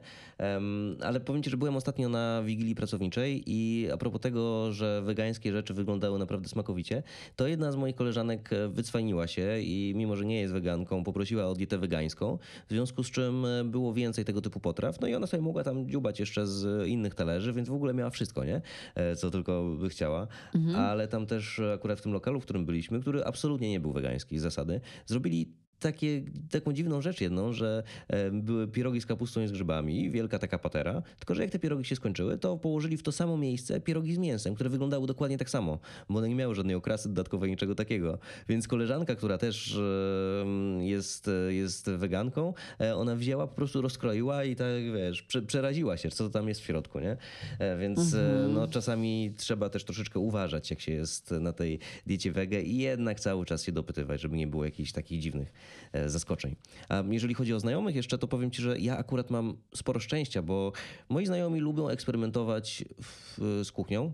[1.03, 5.51] Ale powiem ci, że byłem ostatnio na Wigilii Pracowniczej i a propos tego, że wegańskie
[5.51, 7.03] rzeczy wyglądały naprawdę smakowicie,
[7.35, 11.45] to jedna z moich koleżanek e, wycwaniła się i mimo, że nie jest weganką, poprosiła
[11.47, 15.15] o dietę wegańską, w związku z czym e, było więcej tego typu potraw, no i
[15.15, 18.61] ona sobie mogła tam dziubać jeszcze z innych talerzy, więc w ogóle miała wszystko, nie?
[18.95, 20.27] E, Co tylko by chciała,
[20.75, 24.39] ale tam też akurat w tym lokalu, w którym byliśmy, który absolutnie nie był wegański
[24.39, 29.47] z zasady, zrobili takie, taką dziwną rzecz jedną, że e, były pierogi z kapustą i
[29.47, 33.03] z grzybami, wielka taka patera, tylko że jak te pierogi się skończyły, to położyli w
[33.03, 36.55] to samo miejsce pierogi z mięsem, które wyglądały dokładnie tak samo, bo one nie miały
[36.55, 38.19] żadnej okrasy dodatkowej, niczego takiego.
[38.49, 44.55] Więc koleżanka, która też e, jest, jest weganką, e, ona wzięła, po prostu rozkroiła i
[44.55, 47.17] tak, wiesz, prze, przeraziła się, co tam jest w środku, nie?
[47.59, 52.31] E, Więc e, no, czasami trzeba też troszeczkę uważać, jak się jest na tej diecie
[52.31, 55.68] wege i jednak cały czas się dopytywać, żeby nie było jakichś takich dziwnych e,
[56.05, 56.55] zaskoczeń.
[56.89, 60.41] A jeżeli chodzi o znajomych jeszcze, to powiem ci, że ja akurat mam sporo szczęścia,
[60.41, 60.71] bo
[61.09, 64.13] moi znajomi lubią eksperymentować w, z kuchnią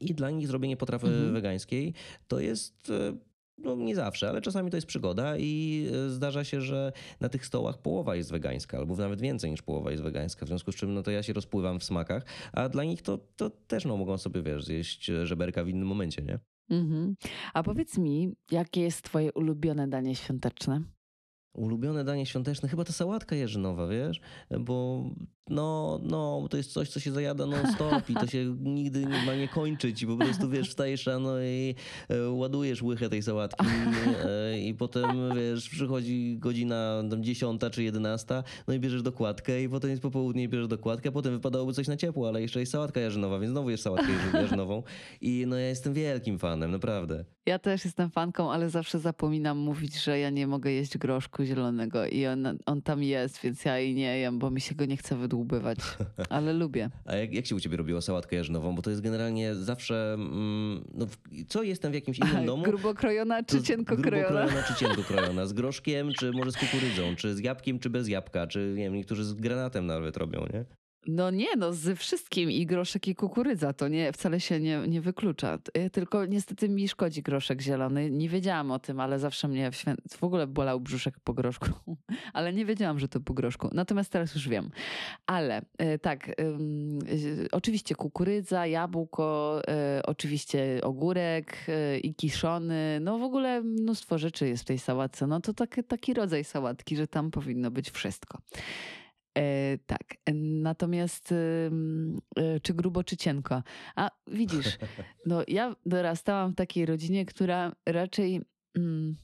[0.00, 1.94] i dla nich zrobienie potrawy wegańskiej
[2.28, 3.16] to jest e,
[3.58, 7.46] no nie zawsze, ale czasami to jest przygoda i e, zdarza się, że na tych
[7.46, 10.94] stołach połowa jest wegańska, albo nawet więcej niż połowa jest wegańska, w związku z czym
[10.94, 14.18] no to ja się rozpływam w smakach, a dla nich to, to też no, mogą
[14.18, 16.38] sobie, wiesz, zjeść żeberka w innym momencie, nie?
[16.70, 17.16] Mhm.
[17.54, 20.97] A powiedz mi, jakie jest twoje ulubione danie świąteczne?
[21.58, 24.20] Ulubione danie świąteczne, chyba ta sałatka jeżynowa, wiesz?
[24.60, 25.04] Bo
[25.50, 29.34] no, no, to jest coś, co się zajada non-stop i to się nigdy nie ma
[29.34, 31.74] nie kończyć i po prostu, wiesz, wstajesz rano i
[32.08, 33.66] e, ładujesz łychę tej sałatki
[34.24, 39.68] e, i potem, wiesz, przychodzi godzina tam 10 czy 11, no i bierzesz dokładkę i
[39.68, 43.00] potem jest popołudnie i bierzesz dokładkę, potem wypadałoby coś na ciepło, ale jeszcze jest sałatka
[43.00, 44.82] jarzynowa, więc znowu jest sałatkę jarzy- jarzynową
[45.20, 47.24] i no ja jestem wielkim fanem, naprawdę.
[47.46, 52.06] Ja też jestem fanką, ale zawsze zapominam mówić, że ja nie mogę jeść groszku zielonego
[52.06, 54.96] i on, on tam jest, więc ja jej nie jem, bo mi się go nie
[54.96, 55.78] chce wydłubywać.
[56.28, 56.90] Ale lubię.
[57.04, 58.74] A jak, jak się u ciebie robiło sałatkę jarzynową?
[58.74, 61.06] Bo to jest generalnie zawsze, mm, no,
[61.48, 62.62] co jestem w jakimś innym domu?
[62.62, 64.46] Grubo krojona czy cienko grubo krojona?
[64.46, 65.46] krojona czy cienko krojona?
[65.46, 67.16] Z groszkiem, czy może z kukurydzą?
[67.16, 68.46] Czy z jabłkiem, czy bez jabłka?
[68.46, 70.64] Czy nie wiem, niektórzy z granatem nawet robią, nie?
[71.10, 75.00] No nie, no ze wszystkim i groszek i kukurydza to nie, wcale się nie, nie
[75.00, 75.58] wyklucza.
[75.78, 78.10] Y, Tylko niestety mi szkodzi groszek zielony.
[78.10, 79.94] Nie wiedziałam o tym, ale zawsze mnie w, świę...
[80.10, 81.66] w ogóle bolał brzuszek po groszku.
[82.32, 83.68] Ale nie wiedziałam, że to po groszku.
[83.72, 84.70] Natomiast teraz już wiem.
[85.26, 86.30] Ale y, tak,
[87.52, 89.60] oczywiście kukurydza, jabłko,
[89.98, 91.66] y, oczywiście ogórek
[92.02, 92.98] i kiszony.
[93.00, 95.26] No w ogóle mnóstwo rzeczy jest w tej sałatce.
[95.26, 98.38] No to taki, taki rodzaj sałatki, że tam powinno być wszystko.
[99.38, 100.16] E, tak.
[100.34, 103.62] Natomiast e, czy grubo, czy cienko?
[103.96, 104.78] A widzisz,
[105.26, 108.40] no ja dorastałam w takiej rodzinie, która raczej
[108.76, 109.16] mm,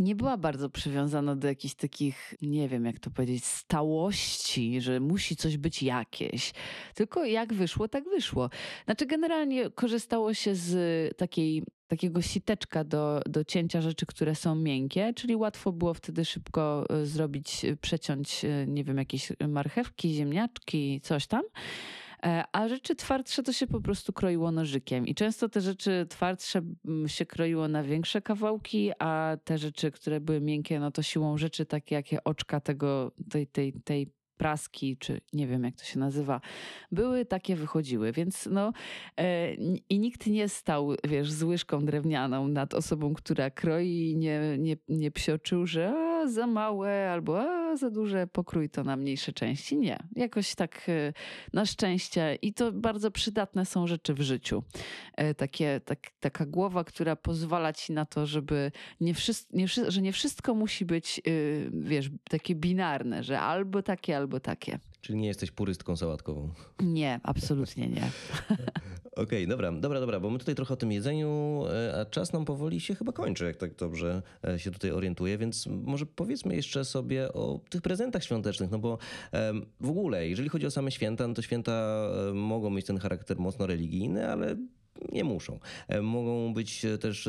[0.00, 5.36] nie była bardzo przywiązana do jakichś takich, nie wiem jak to powiedzieć, stałości, że musi
[5.36, 6.52] coś być jakieś.
[6.94, 8.50] Tylko jak wyszło, tak wyszło.
[8.84, 15.12] Znaczy generalnie korzystało się z takiej takiego siteczka do, do cięcia rzeczy, które są miękkie,
[15.16, 21.00] czyli łatwo było wtedy szybko e, zrobić, e, przeciąć, e, nie wiem, jakieś marchewki, ziemniaczki,
[21.02, 21.42] coś tam.
[22.24, 25.06] E, A rzeczy twardsze to się po prostu kroiło nożykiem.
[25.06, 30.20] I często te rzeczy twardsze mm, się kroiło na większe kawałki, a te rzeczy, które
[30.20, 35.20] były miękkie, no to siłą rzeczy takie jakie oczka tego, tej, tej, tej praski, czy
[35.32, 36.40] nie wiem jak to się nazywa,
[36.92, 38.12] były takie, wychodziły.
[38.12, 38.72] Więc no
[39.16, 39.54] e,
[39.88, 44.76] i nikt nie stał, wiesz, z łyżką drewnianą nad osobą, która kroi i nie, nie,
[44.88, 49.76] nie psioczył, że za małe albo a, za duże, pokrój to na mniejsze części.
[49.76, 49.98] Nie.
[50.16, 51.12] Jakoś tak e,
[51.52, 54.62] na szczęście i to bardzo przydatne są rzeczy w życiu.
[55.16, 60.02] E, Takie, tak, taka głowa, która pozwala ci na to, żeby nie, wszystko, nie, że
[60.02, 64.78] nie wszystko musi być, y, wiesz, takie binarne, że albo takie, albo takie.
[65.00, 66.48] Czyli nie jesteś purystką sałatkową.
[66.80, 68.10] Nie, absolutnie nie.
[69.16, 72.44] Okej, dobra, dobra, dobra, bo my tutaj trochę o tym jedzeniu, e, a czas nam
[72.44, 76.84] powoli się chyba kończy, jak tak dobrze e, się tutaj orientuję, więc może powiedzmy jeszcze
[76.84, 78.98] sobie o tych prezentach świątecznych, no bo
[79.80, 81.72] w ogóle, jeżeli chodzi o same święta, no to święta
[82.30, 84.56] e, mogą mieć ten charakter mocno religijny, ale
[85.12, 85.58] nie muszą.
[85.88, 87.28] E, mogą być też,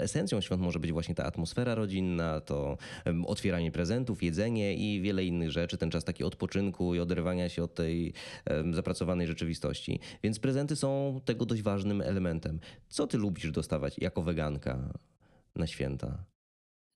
[0.00, 2.78] esencją świąt może być właśnie ta atmosfera rodzinna, to
[3.26, 7.74] otwieranie prezentów, jedzenie i wiele innych rzeczy, ten czas taki odpoczynku i oderwania się od
[7.74, 8.12] tej
[8.72, 10.00] zapracowanej rzeczywistości.
[10.22, 12.60] Więc prezenty są tego dość ważnym elementem.
[12.88, 14.92] Co ty lubisz dostawać jako weganka
[15.56, 16.31] na święta?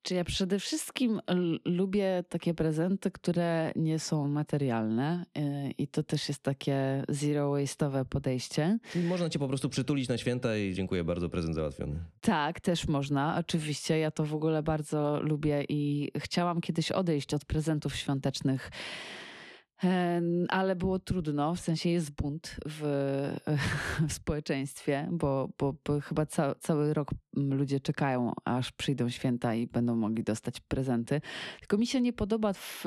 [0.07, 1.21] Czy ja przede wszystkim
[1.65, 8.05] lubię takie prezenty, które nie są materialne y, i to też jest takie zero waste'owe
[8.05, 8.79] podejście.
[8.93, 11.99] Czyli można cię po prostu przytulić na święta i dziękuję bardzo, prezent załatwiony.
[12.21, 13.37] Tak, też można.
[13.39, 18.71] Oczywiście ja to w ogóle bardzo lubię i chciałam kiedyś odejść od prezentów świątecznych
[20.49, 22.83] ale było trudno, w sensie jest bunt w,
[24.09, 29.67] w społeczeństwie, bo, bo, bo chyba ca, cały rok ludzie czekają, aż przyjdą święta i
[29.67, 31.21] będą mogli dostać prezenty.
[31.61, 32.85] Tylko mi się nie podoba w,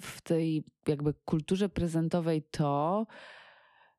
[0.00, 3.06] w tej jakby kulturze prezentowej to,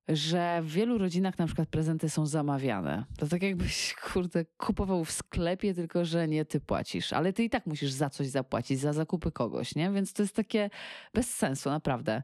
[0.07, 3.05] że w wielu rodzinach na przykład prezenty są zamawiane.
[3.17, 7.49] To tak jakbyś, kurde, kupował w sklepie, tylko że nie ty płacisz, ale ty i
[7.49, 9.91] tak musisz za coś zapłacić, za zakupy kogoś, nie?
[9.91, 10.69] Więc to jest takie
[11.13, 12.21] bez sensu, naprawdę.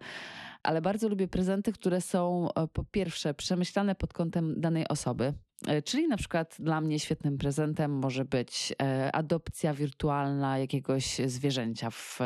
[0.63, 5.33] Ale bardzo lubię prezenty, które są e, po pierwsze przemyślane pod kątem danej osoby,
[5.85, 12.19] czyli na przykład dla mnie świetnym prezentem może być e, adopcja wirtualna jakiegoś zwierzęcia w,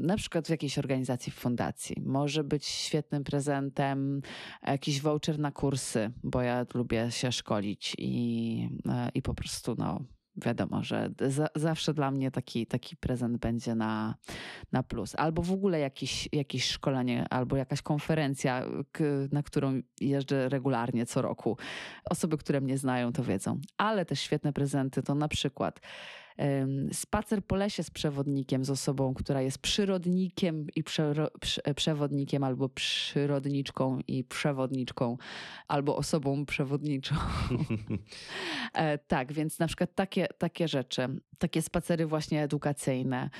[0.00, 2.02] na przykład w jakiejś organizacji, w fundacji.
[2.06, 4.22] Może być świetnym prezentem
[4.66, 10.00] jakiś voucher na kursy, bo ja lubię się szkolić i, e, i po prostu no,
[10.36, 14.14] wiadomo, że za, zawsze dla mnie taki, taki prezent będzie na,
[14.72, 15.14] na plus.
[15.14, 18.62] Albo w ogóle jakiś, jakieś szkolenie, albo jakaś konferencja,
[19.32, 21.56] na którą jeżdżę regularnie co roku.
[22.10, 23.60] Osoby, które mnie znają, to wiedzą.
[23.76, 25.80] Ale też świetne prezenty to na przykład
[26.92, 30.84] spacer po lesie z przewodnikiem, z osobą, która jest przyrodnikiem i
[31.74, 35.16] przewodnikiem, albo przyrodniczką i przewodniczką,
[35.68, 37.14] albo osobą przewodniczą.
[38.74, 41.08] E, tak, więc na przykład takie, takie rzeczy,
[41.38, 43.30] takie spacery właśnie edukacyjne.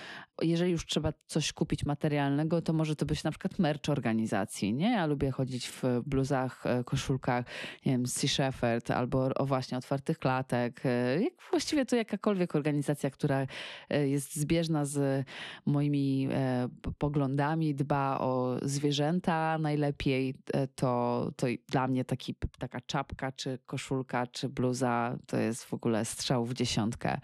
[0.42, 4.92] Jeżeli już trzeba coś kupić materialnego, to może to być na przykład merch organizacji, nie?
[4.92, 7.44] Ja lubię chodzić w bluzach, e, koszulkach,
[7.86, 10.86] nie wiem, Sea Shepherd albo o właśnie otwartych klatek.
[10.86, 11.18] E,
[11.50, 13.46] właściwie to jakakolwiek organizacja organizacja, która
[13.90, 15.26] e, jest zbieżna z
[15.66, 16.68] moimi e,
[16.98, 24.26] poglądami, dba o zwierzęta najlepiej, e, to, to dla mnie taki, taka czapka, czy koszulka,
[24.26, 27.18] czy bluza to jest w ogóle strzał w dziesiątkę.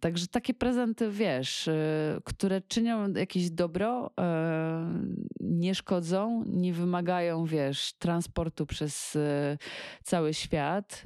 [0.00, 1.70] Także takie prezenty, wiesz,
[2.24, 4.10] które czynią jakieś dobro,
[5.40, 9.18] nie szkodzą, nie wymagają, wiesz, transportu przez
[10.02, 11.02] cały świat,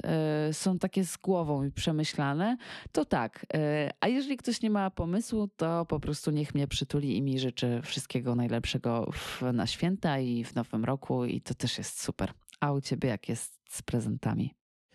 [0.53, 2.57] są takie z głową i przemyślane,
[2.95, 3.47] to tak.
[3.55, 7.38] E, a jeżeli ktoś nie ma pomysłu, to po prostu niech mnie przytuli i mi
[7.38, 12.32] życzy wszystkiego najlepszego w, na święta i w nowym roku i to też jest super.
[12.61, 14.55] A u ciebie jak jest z prezentami?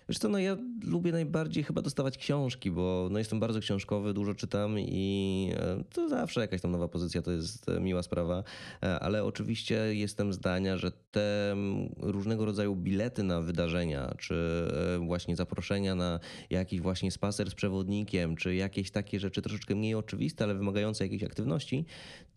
[0.09, 4.33] Wiesz co, no ja lubię najbardziej chyba dostawać książki, bo no jestem bardzo książkowy, dużo
[4.33, 8.43] czytam i e, to zawsze jakaś tam nowa pozycja to jest e, miła sprawa,
[8.83, 11.55] e, ale oczywiście jestem zdania, że te
[11.97, 14.67] różnego rodzaju bilety na wydarzenia, czy
[14.99, 20.43] właśnie zaproszenia na jakiś właśnie spacer z przewodnikiem, czy jakieś takie rzeczy troszeczkę mniej oczywiste,
[20.43, 21.85] ale wymagające jakiejś aktywności,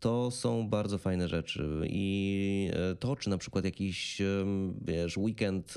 [0.00, 1.82] to są bardzo fajne rzeczy.
[1.86, 4.22] I to, czy na przykład jakiś
[4.84, 5.74] wiesz, weekend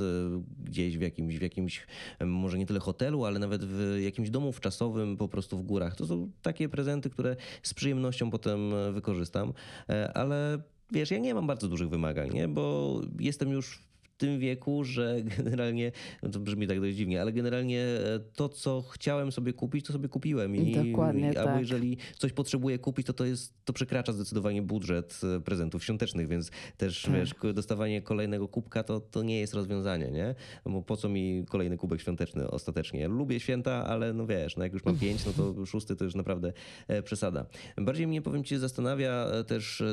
[0.64, 1.85] gdzieś w jakimś, w jakimś
[2.26, 5.96] może nie tyle hotelu, ale nawet w jakimś domu wczasowym po prostu w górach.
[5.96, 8.60] To są takie prezenty, które z przyjemnością potem
[8.94, 9.54] wykorzystam,
[9.90, 10.60] e, ale
[10.92, 12.48] wiesz, ja nie mam bardzo dużych wymagań, nie?
[12.48, 13.86] bo jestem już
[14.18, 15.92] tym wieku, że generalnie,
[16.24, 19.94] no to brzmi tak dość dziwnie, ale generalnie e, to, co chciałem sobie kupić, to
[19.94, 20.56] sobie kupiłem.
[20.56, 21.60] I, Dokładnie i, albo tak.
[21.60, 26.52] jeżeli coś potrzebuję kupić, to to jest, to przekracza zdecydowanie budżet e, prezentów świątecznych, więc
[26.78, 27.14] też tak.
[27.14, 30.36] wiesz, dostawanie kolejnego kubka to, to nie jest rozwiązanie, nie?
[30.66, 33.08] Bo po co mi kolejny kubek świąteczny ostatecznie?
[33.08, 36.16] Lubię święta, ale no wiesz, no jak już mam pięć, no to szósty to już
[36.16, 36.54] naprawdę
[36.88, 37.46] e, przesada.
[37.78, 39.84] Bardziej mnie, powiem ci, zastanawia też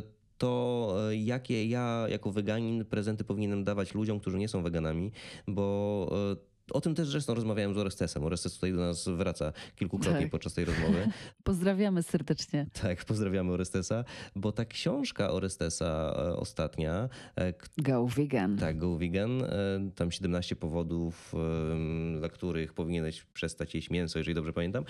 [0.42, 5.12] to e, jakie ja jako weganin prezenty powinienem dawać ludziom, którzy nie są weganami,
[5.46, 8.24] bo e, o tym też zresztą rozmawiałem z Orestesem.
[8.24, 10.30] Orestes tutaj do nas wraca kilkukrotnie tak.
[10.30, 11.08] podczas tej rozmowy.
[11.44, 12.66] Pozdrawiamy serdecznie.
[12.82, 14.04] Tak, pozdrawiamy Orestesa,
[14.36, 17.08] bo ta książka Orestesa e, ostatnia...
[17.78, 18.58] Go Vegan.
[18.58, 19.42] Tak, Go Vegan.
[19.94, 21.34] Tam 17 powodów,
[22.18, 24.84] dla których powinieneś przestać jeść mięso, jeżeli dobrze pamiętam.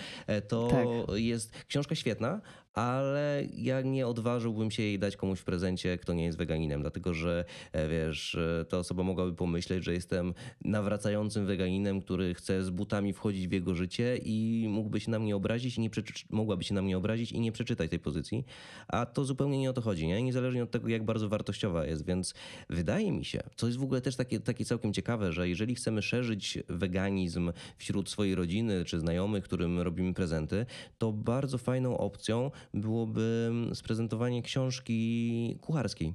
[0.48, 0.86] To tak.
[1.18, 2.40] jest książka świetna,
[2.74, 7.14] ale ja nie odważyłbym się jej dać komuś w prezencie, kto nie jest weganinem, dlatego
[7.14, 12.70] że e, wiesz, e, ta osoba mogłaby pomyśleć, że jestem nawracającym weganinem, który chce z
[12.70, 16.64] butami wchodzić w jego życie i mógłby się na mnie obrazić i nie przeczy- mogłaby
[16.64, 18.44] się na mnie obrazić i nie przeczytać tej pozycji,
[18.88, 20.22] a to zupełnie nie o to chodzi, nie?
[20.22, 22.34] Niezależnie od tego, jak bardzo wartościowa jest, więc
[22.70, 26.02] wydaje mi się, co jest w ogóle też takie, takie całkiem ciekawe, że jeżeli chcemy
[26.02, 30.66] szerzyć weganizm wśród swojej rodziny czy znajomych, którym robimy prezenty,
[30.98, 36.14] to bardzo fajną opcją byłoby sprezentowanie książki kucharskiej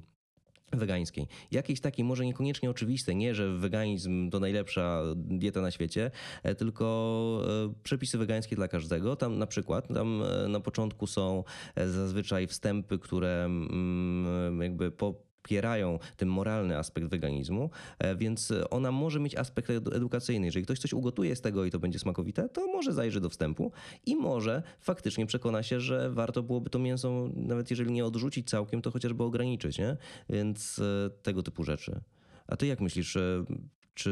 [0.72, 1.26] wegańskiej.
[1.50, 6.10] Jakiejś takiej, może niekoniecznie oczywiste, nie, że weganizm to najlepsza dieta na świecie,
[6.42, 9.16] e, tylko e, przepisy wegańskie dla każdego.
[9.16, 11.44] Tam na przykład, tam e, na początku są
[11.76, 19.20] zazwyczaj wstępy, które mm, jakby po wspierają ten moralny aspekt weganizmu, e, więc ona może
[19.20, 20.46] mieć aspekt edukacyjny.
[20.46, 23.72] Jeżeli ktoś coś ugotuje z tego i to będzie smakowite, to może zajrzy do wstępu
[24.06, 28.82] i może faktycznie przekona się, że warto byłoby to mięso, nawet jeżeli nie odrzucić całkiem,
[28.82, 29.96] to chociażby ograniczyć, nie?
[30.28, 32.00] Więc e, tego typu rzeczy.
[32.46, 33.44] A ty jak myślisz, e,
[33.94, 34.10] czy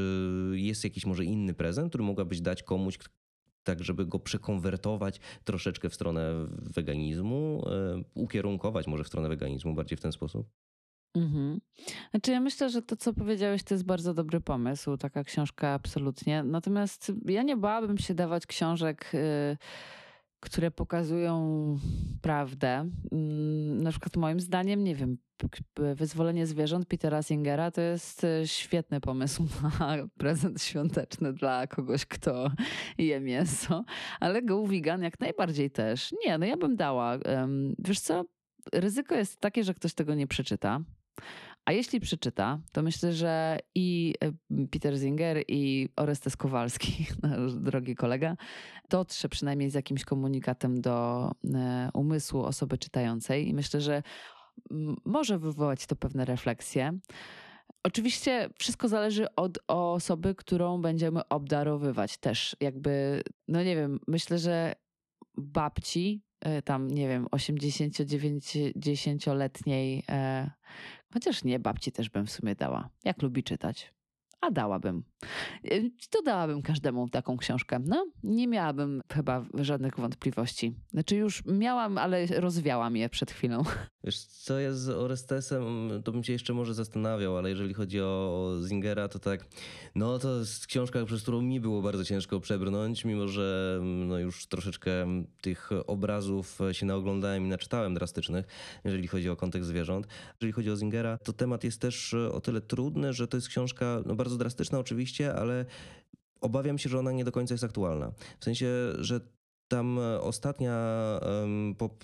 [0.55, 2.99] jest jakiś może inny prezent, który mogłabyś dać komuś,
[3.65, 7.65] tak żeby go przekonwertować troszeczkę w stronę weganizmu,
[8.15, 10.66] ukierunkować może w stronę weganizmu bardziej w ten sposób?
[11.17, 11.61] Mhm.
[12.11, 16.43] Znaczy ja myślę, że to, co powiedziałeś, to jest bardzo dobry pomysł, taka książka absolutnie.
[16.43, 19.57] Natomiast ja nie bałabym się dawać książek, y,
[20.41, 21.79] które pokazują
[22.23, 22.91] prawdę.
[23.13, 25.19] Mm, na przykład moim zdaniem, nie wiem,
[25.95, 29.47] Wyzwolenie zwierząt Petera Singera to jest y, świetny pomysł
[29.81, 32.51] na prezent świąteczny dla kogoś, kto
[32.99, 33.85] je mięso,
[34.21, 36.15] ale Go Vegan jak najbardziej też.
[36.27, 37.19] Nie, no ja bym dała.
[37.79, 38.25] Wiesz co,
[38.73, 40.81] ryzyko jest takie, że ktoś tego nie przeczyta.
[41.65, 47.95] A jeśli przeczyta, to myślę, że i e, Peter Zinger, i Orestes Kowalski, nasz drogi
[47.95, 48.37] kolega,
[48.91, 53.49] dotrze przynajmniej z jakimś komunikatem do e, umysłu osoby czytającej.
[53.49, 54.03] I myślę, że
[55.05, 56.99] może wywołać to pewne refleksje.
[57.83, 62.57] Oczywiście wszystko zależy od osoby, którą będziemy obdarowywać też.
[62.61, 64.75] Jakby, no nie wiem, myślę, że
[65.37, 70.51] babci E, tam, nie wiem, 80-90-letniej, e,
[71.13, 73.96] chociaż nie, babci też bym w sumie dała, jak lubi czytać
[74.47, 75.03] a dałabym.
[76.13, 77.79] Dodałabym każdemu taką książkę.
[77.85, 80.75] No, nie miałabym chyba żadnych wątpliwości.
[80.93, 83.63] Znaczy już miałam, ale rozwiałam je przed chwilą.
[84.05, 88.53] Wiesz, co jest z Orestesem, to bym się jeszcze może zastanawiał, ale jeżeli chodzi o
[88.63, 89.47] Zingera, to tak,
[89.95, 94.47] no to jest książka, przez którą mi było bardzo ciężko przebrnąć, mimo że no już
[94.47, 95.07] troszeczkę
[95.41, 98.47] tych obrazów się naoglądałem i naczytałem drastycznych,
[98.85, 100.07] jeżeli chodzi o kontekst zwierząt.
[100.35, 104.03] Jeżeli chodzi o Zingera, to temat jest też o tyle trudny, że to jest książka
[104.07, 105.65] no, bardzo drastyczna oczywiście, ale
[106.41, 108.13] obawiam się, że ona nie do końca jest aktualna.
[108.41, 108.67] W sensie,
[108.99, 109.21] że
[109.69, 110.77] tam ostatnia,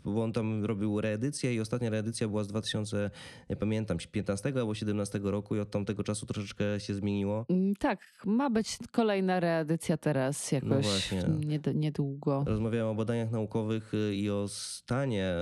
[0.04, 3.10] bo on tam robił reedycję i ostatnia reedycja była z 2000,
[3.50, 7.46] nie pamiętam, 15 albo 17 roku i od tamtego czasu troszeczkę się zmieniło.
[7.48, 12.44] Mm, tak, ma być kolejna reedycja teraz jakoś no niedługo.
[12.46, 15.34] Rozmawiałem o badaniach naukowych y, i o stanie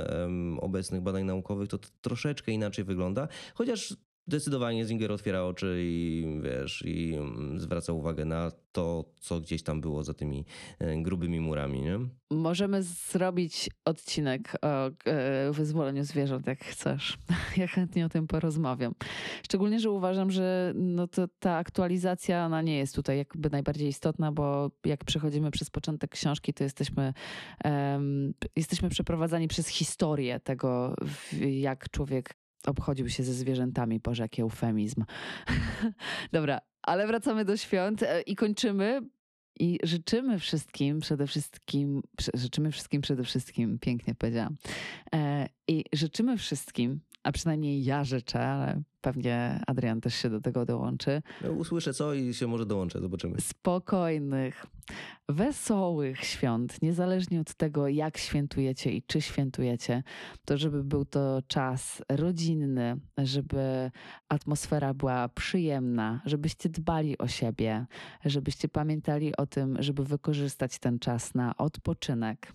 [0.60, 3.96] obecnych badań naukowych, to troszeczkę inaczej wygląda, chociaż
[4.30, 9.80] zdecydowanie Zinger otwiera oczy i wiesz, i mm, zwraca uwagę na to, co gdzieś tam
[9.80, 10.44] było za tymi
[10.78, 11.98] e, grubymi murami, nie?
[12.30, 17.18] Możemy zrobić odcinek o e, wyzwoleniu zwierząt, jak chcesz.
[17.56, 18.94] Ja chętnie o tym porozmawiam.
[19.42, 24.32] Szczególnie, że uważam, że no to ta aktualizacja ona nie jest tutaj jakby najbardziej istotna,
[24.32, 27.12] bo jak przechodzimy przez początek książki, to jesteśmy,
[27.64, 30.94] um, jesteśmy przeprowadzani przez historię tego,
[31.40, 32.34] jak człowiek
[32.66, 34.00] obchodził się ze zwierzętami.
[34.00, 35.04] Boże, jaki eufemizm.
[36.32, 39.00] Dobra, ale wracamy do świąt e, i kończymy.
[39.60, 42.02] I życzymy wszystkim przede wszystkim,
[42.34, 44.56] życzymy wszystkim przede wszystkim, pięknie powiedziałam,
[45.14, 50.66] e, i życzymy wszystkim, a przynajmniej ja życzę, ale pewnie Adrian też się do tego
[50.66, 51.22] dołączy.
[51.44, 53.40] No, usłyszę co i się może dołączę, zobaczymy.
[53.40, 54.66] Spokojnych,
[55.28, 60.02] wesołych świąt, niezależnie od tego, jak świętujecie i czy świętujecie,
[60.44, 63.90] to żeby był to czas rodzinny, żeby
[64.28, 67.86] atmosfera była przyjemna, żebyście dbali o siebie,
[68.24, 72.52] żebyście pamiętali o tym, żeby wykorzystać ten czas na odpoczynek.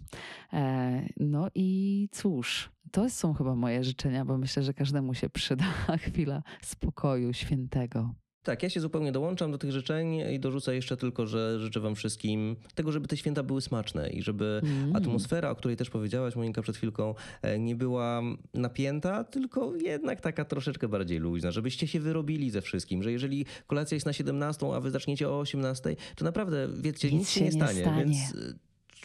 [0.53, 5.65] E, no i cóż, to są chyba moje życzenia, bo myślę, że każdemu się przyda
[6.05, 8.15] chwila spokoju świętego.
[8.45, 11.95] Tak, ja się zupełnie dołączam do tych życzeń i dorzucę jeszcze tylko, że życzę Wam
[11.95, 14.95] wszystkim tego, żeby te święta były smaczne i żeby mm.
[14.95, 18.21] atmosfera, o której też powiedziałaś, Monika, przed chwilką, e, nie była
[18.53, 23.95] napięta, tylko jednak taka troszeczkę bardziej luźna, żebyście się wyrobili ze wszystkim, że jeżeli kolacja
[23.95, 27.51] jest na 17, a Wy zaczniecie o 18, to naprawdę, wiecie, nic, nic się nie
[27.51, 28.05] stanie, stanie.
[28.05, 28.33] więc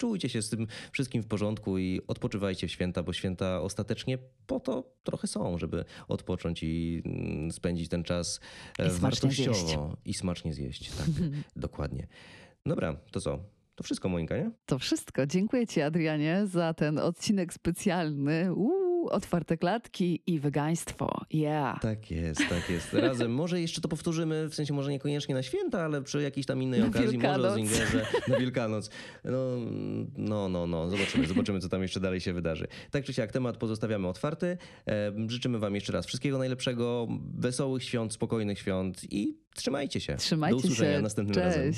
[0.01, 4.61] czujcie się z tym wszystkim w porządku i odpoczywajcie w święta, bo święta ostatecznie po
[4.61, 8.41] to trochę są, żeby odpocząć i mm, spędzić ten czas
[8.79, 10.91] e, I wartościowo i smacznie zjeść.
[10.91, 11.07] Tak,
[11.57, 12.07] dokładnie.
[12.67, 13.39] Dobra, to co?
[13.75, 14.51] To wszystko, Monika, nie?
[14.67, 15.27] To wszystko.
[15.27, 18.55] Dziękuję Ci, Adrianie, za ten odcinek specjalny.
[18.55, 21.21] Uuu, otwarte klatki i wegaństwo.
[21.33, 21.81] Yeah.
[21.81, 22.93] Tak jest, tak jest.
[22.93, 23.33] Razem.
[23.33, 26.81] Może jeszcze to powtórzymy, w sensie może niekoniecznie na święta, ale przy jakiejś tam innej
[26.81, 27.57] Na okazji, może o Wielkanoc.
[27.57, 28.91] Zingerze, na Wielkanoc.
[29.25, 29.39] No,
[30.17, 32.67] no, no, no, zobaczymy, zobaczymy, co tam jeszcze dalej się wydarzy.
[32.91, 34.59] Tak czy siak, temat pozostawiamy otwarty.
[35.29, 40.17] Życzymy wam jeszcze raz wszystkiego najlepszego, wesołych świąt, spokojnych świąt i trzymajcie się.
[40.17, 41.03] Trzymajcie Do usłyszenia się.
[41.03, 41.47] następnym Cześć.
[41.57, 41.73] razem.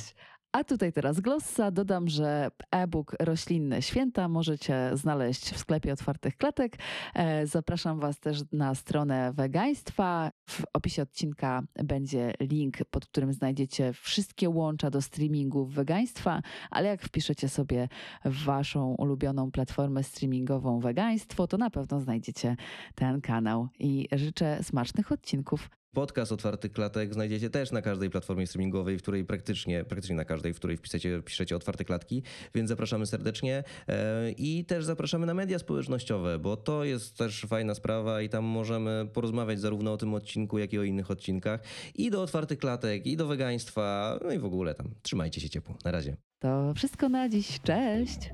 [0.53, 1.71] A tutaj teraz glossa.
[1.71, 6.77] Dodam, że e-book Roślinne Święta możecie znaleźć w sklepie otwartych klatek.
[7.15, 10.31] E, Zapraszam Was też na stronę wegaństwa.
[10.49, 17.03] W opisie odcinka będzie link, pod którym znajdziecie wszystkie łącza do streamingów wegaństwa, ale jak
[17.03, 17.89] wpiszecie sobie
[18.25, 22.57] w Waszą ulubioną platformę streamingową wegaństwo, to na pewno znajdziecie
[22.95, 23.69] ten kanał.
[23.79, 25.82] I życzę smacznych odcinków.
[25.95, 30.55] Podcast Otwartych Klatek znajdziecie też na każdej platformie streamingowej, w której praktycznie, praktycznie na każdej,
[30.55, 32.23] w której wpiszecie, piszecie Otwarte Klatki,
[32.55, 37.75] więc zapraszamy serdecznie E, i też zapraszamy na media społecznościowe, bo to jest też fajna
[37.75, 41.61] sprawa i tam możemy porozmawiać zarówno o tym odcinku, jak i o innych odcinkach
[41.95, 44.95] i do Otwartych Klatek, i do wegaństwa, no i w ogóle tam.
[45.03, 45.75] Trzymajcie się ciepło.
[45.85, 46.17] Na razie.
[46.39, 47.61] To wszystko na dziś.
[47.61, 48.31] Cześć!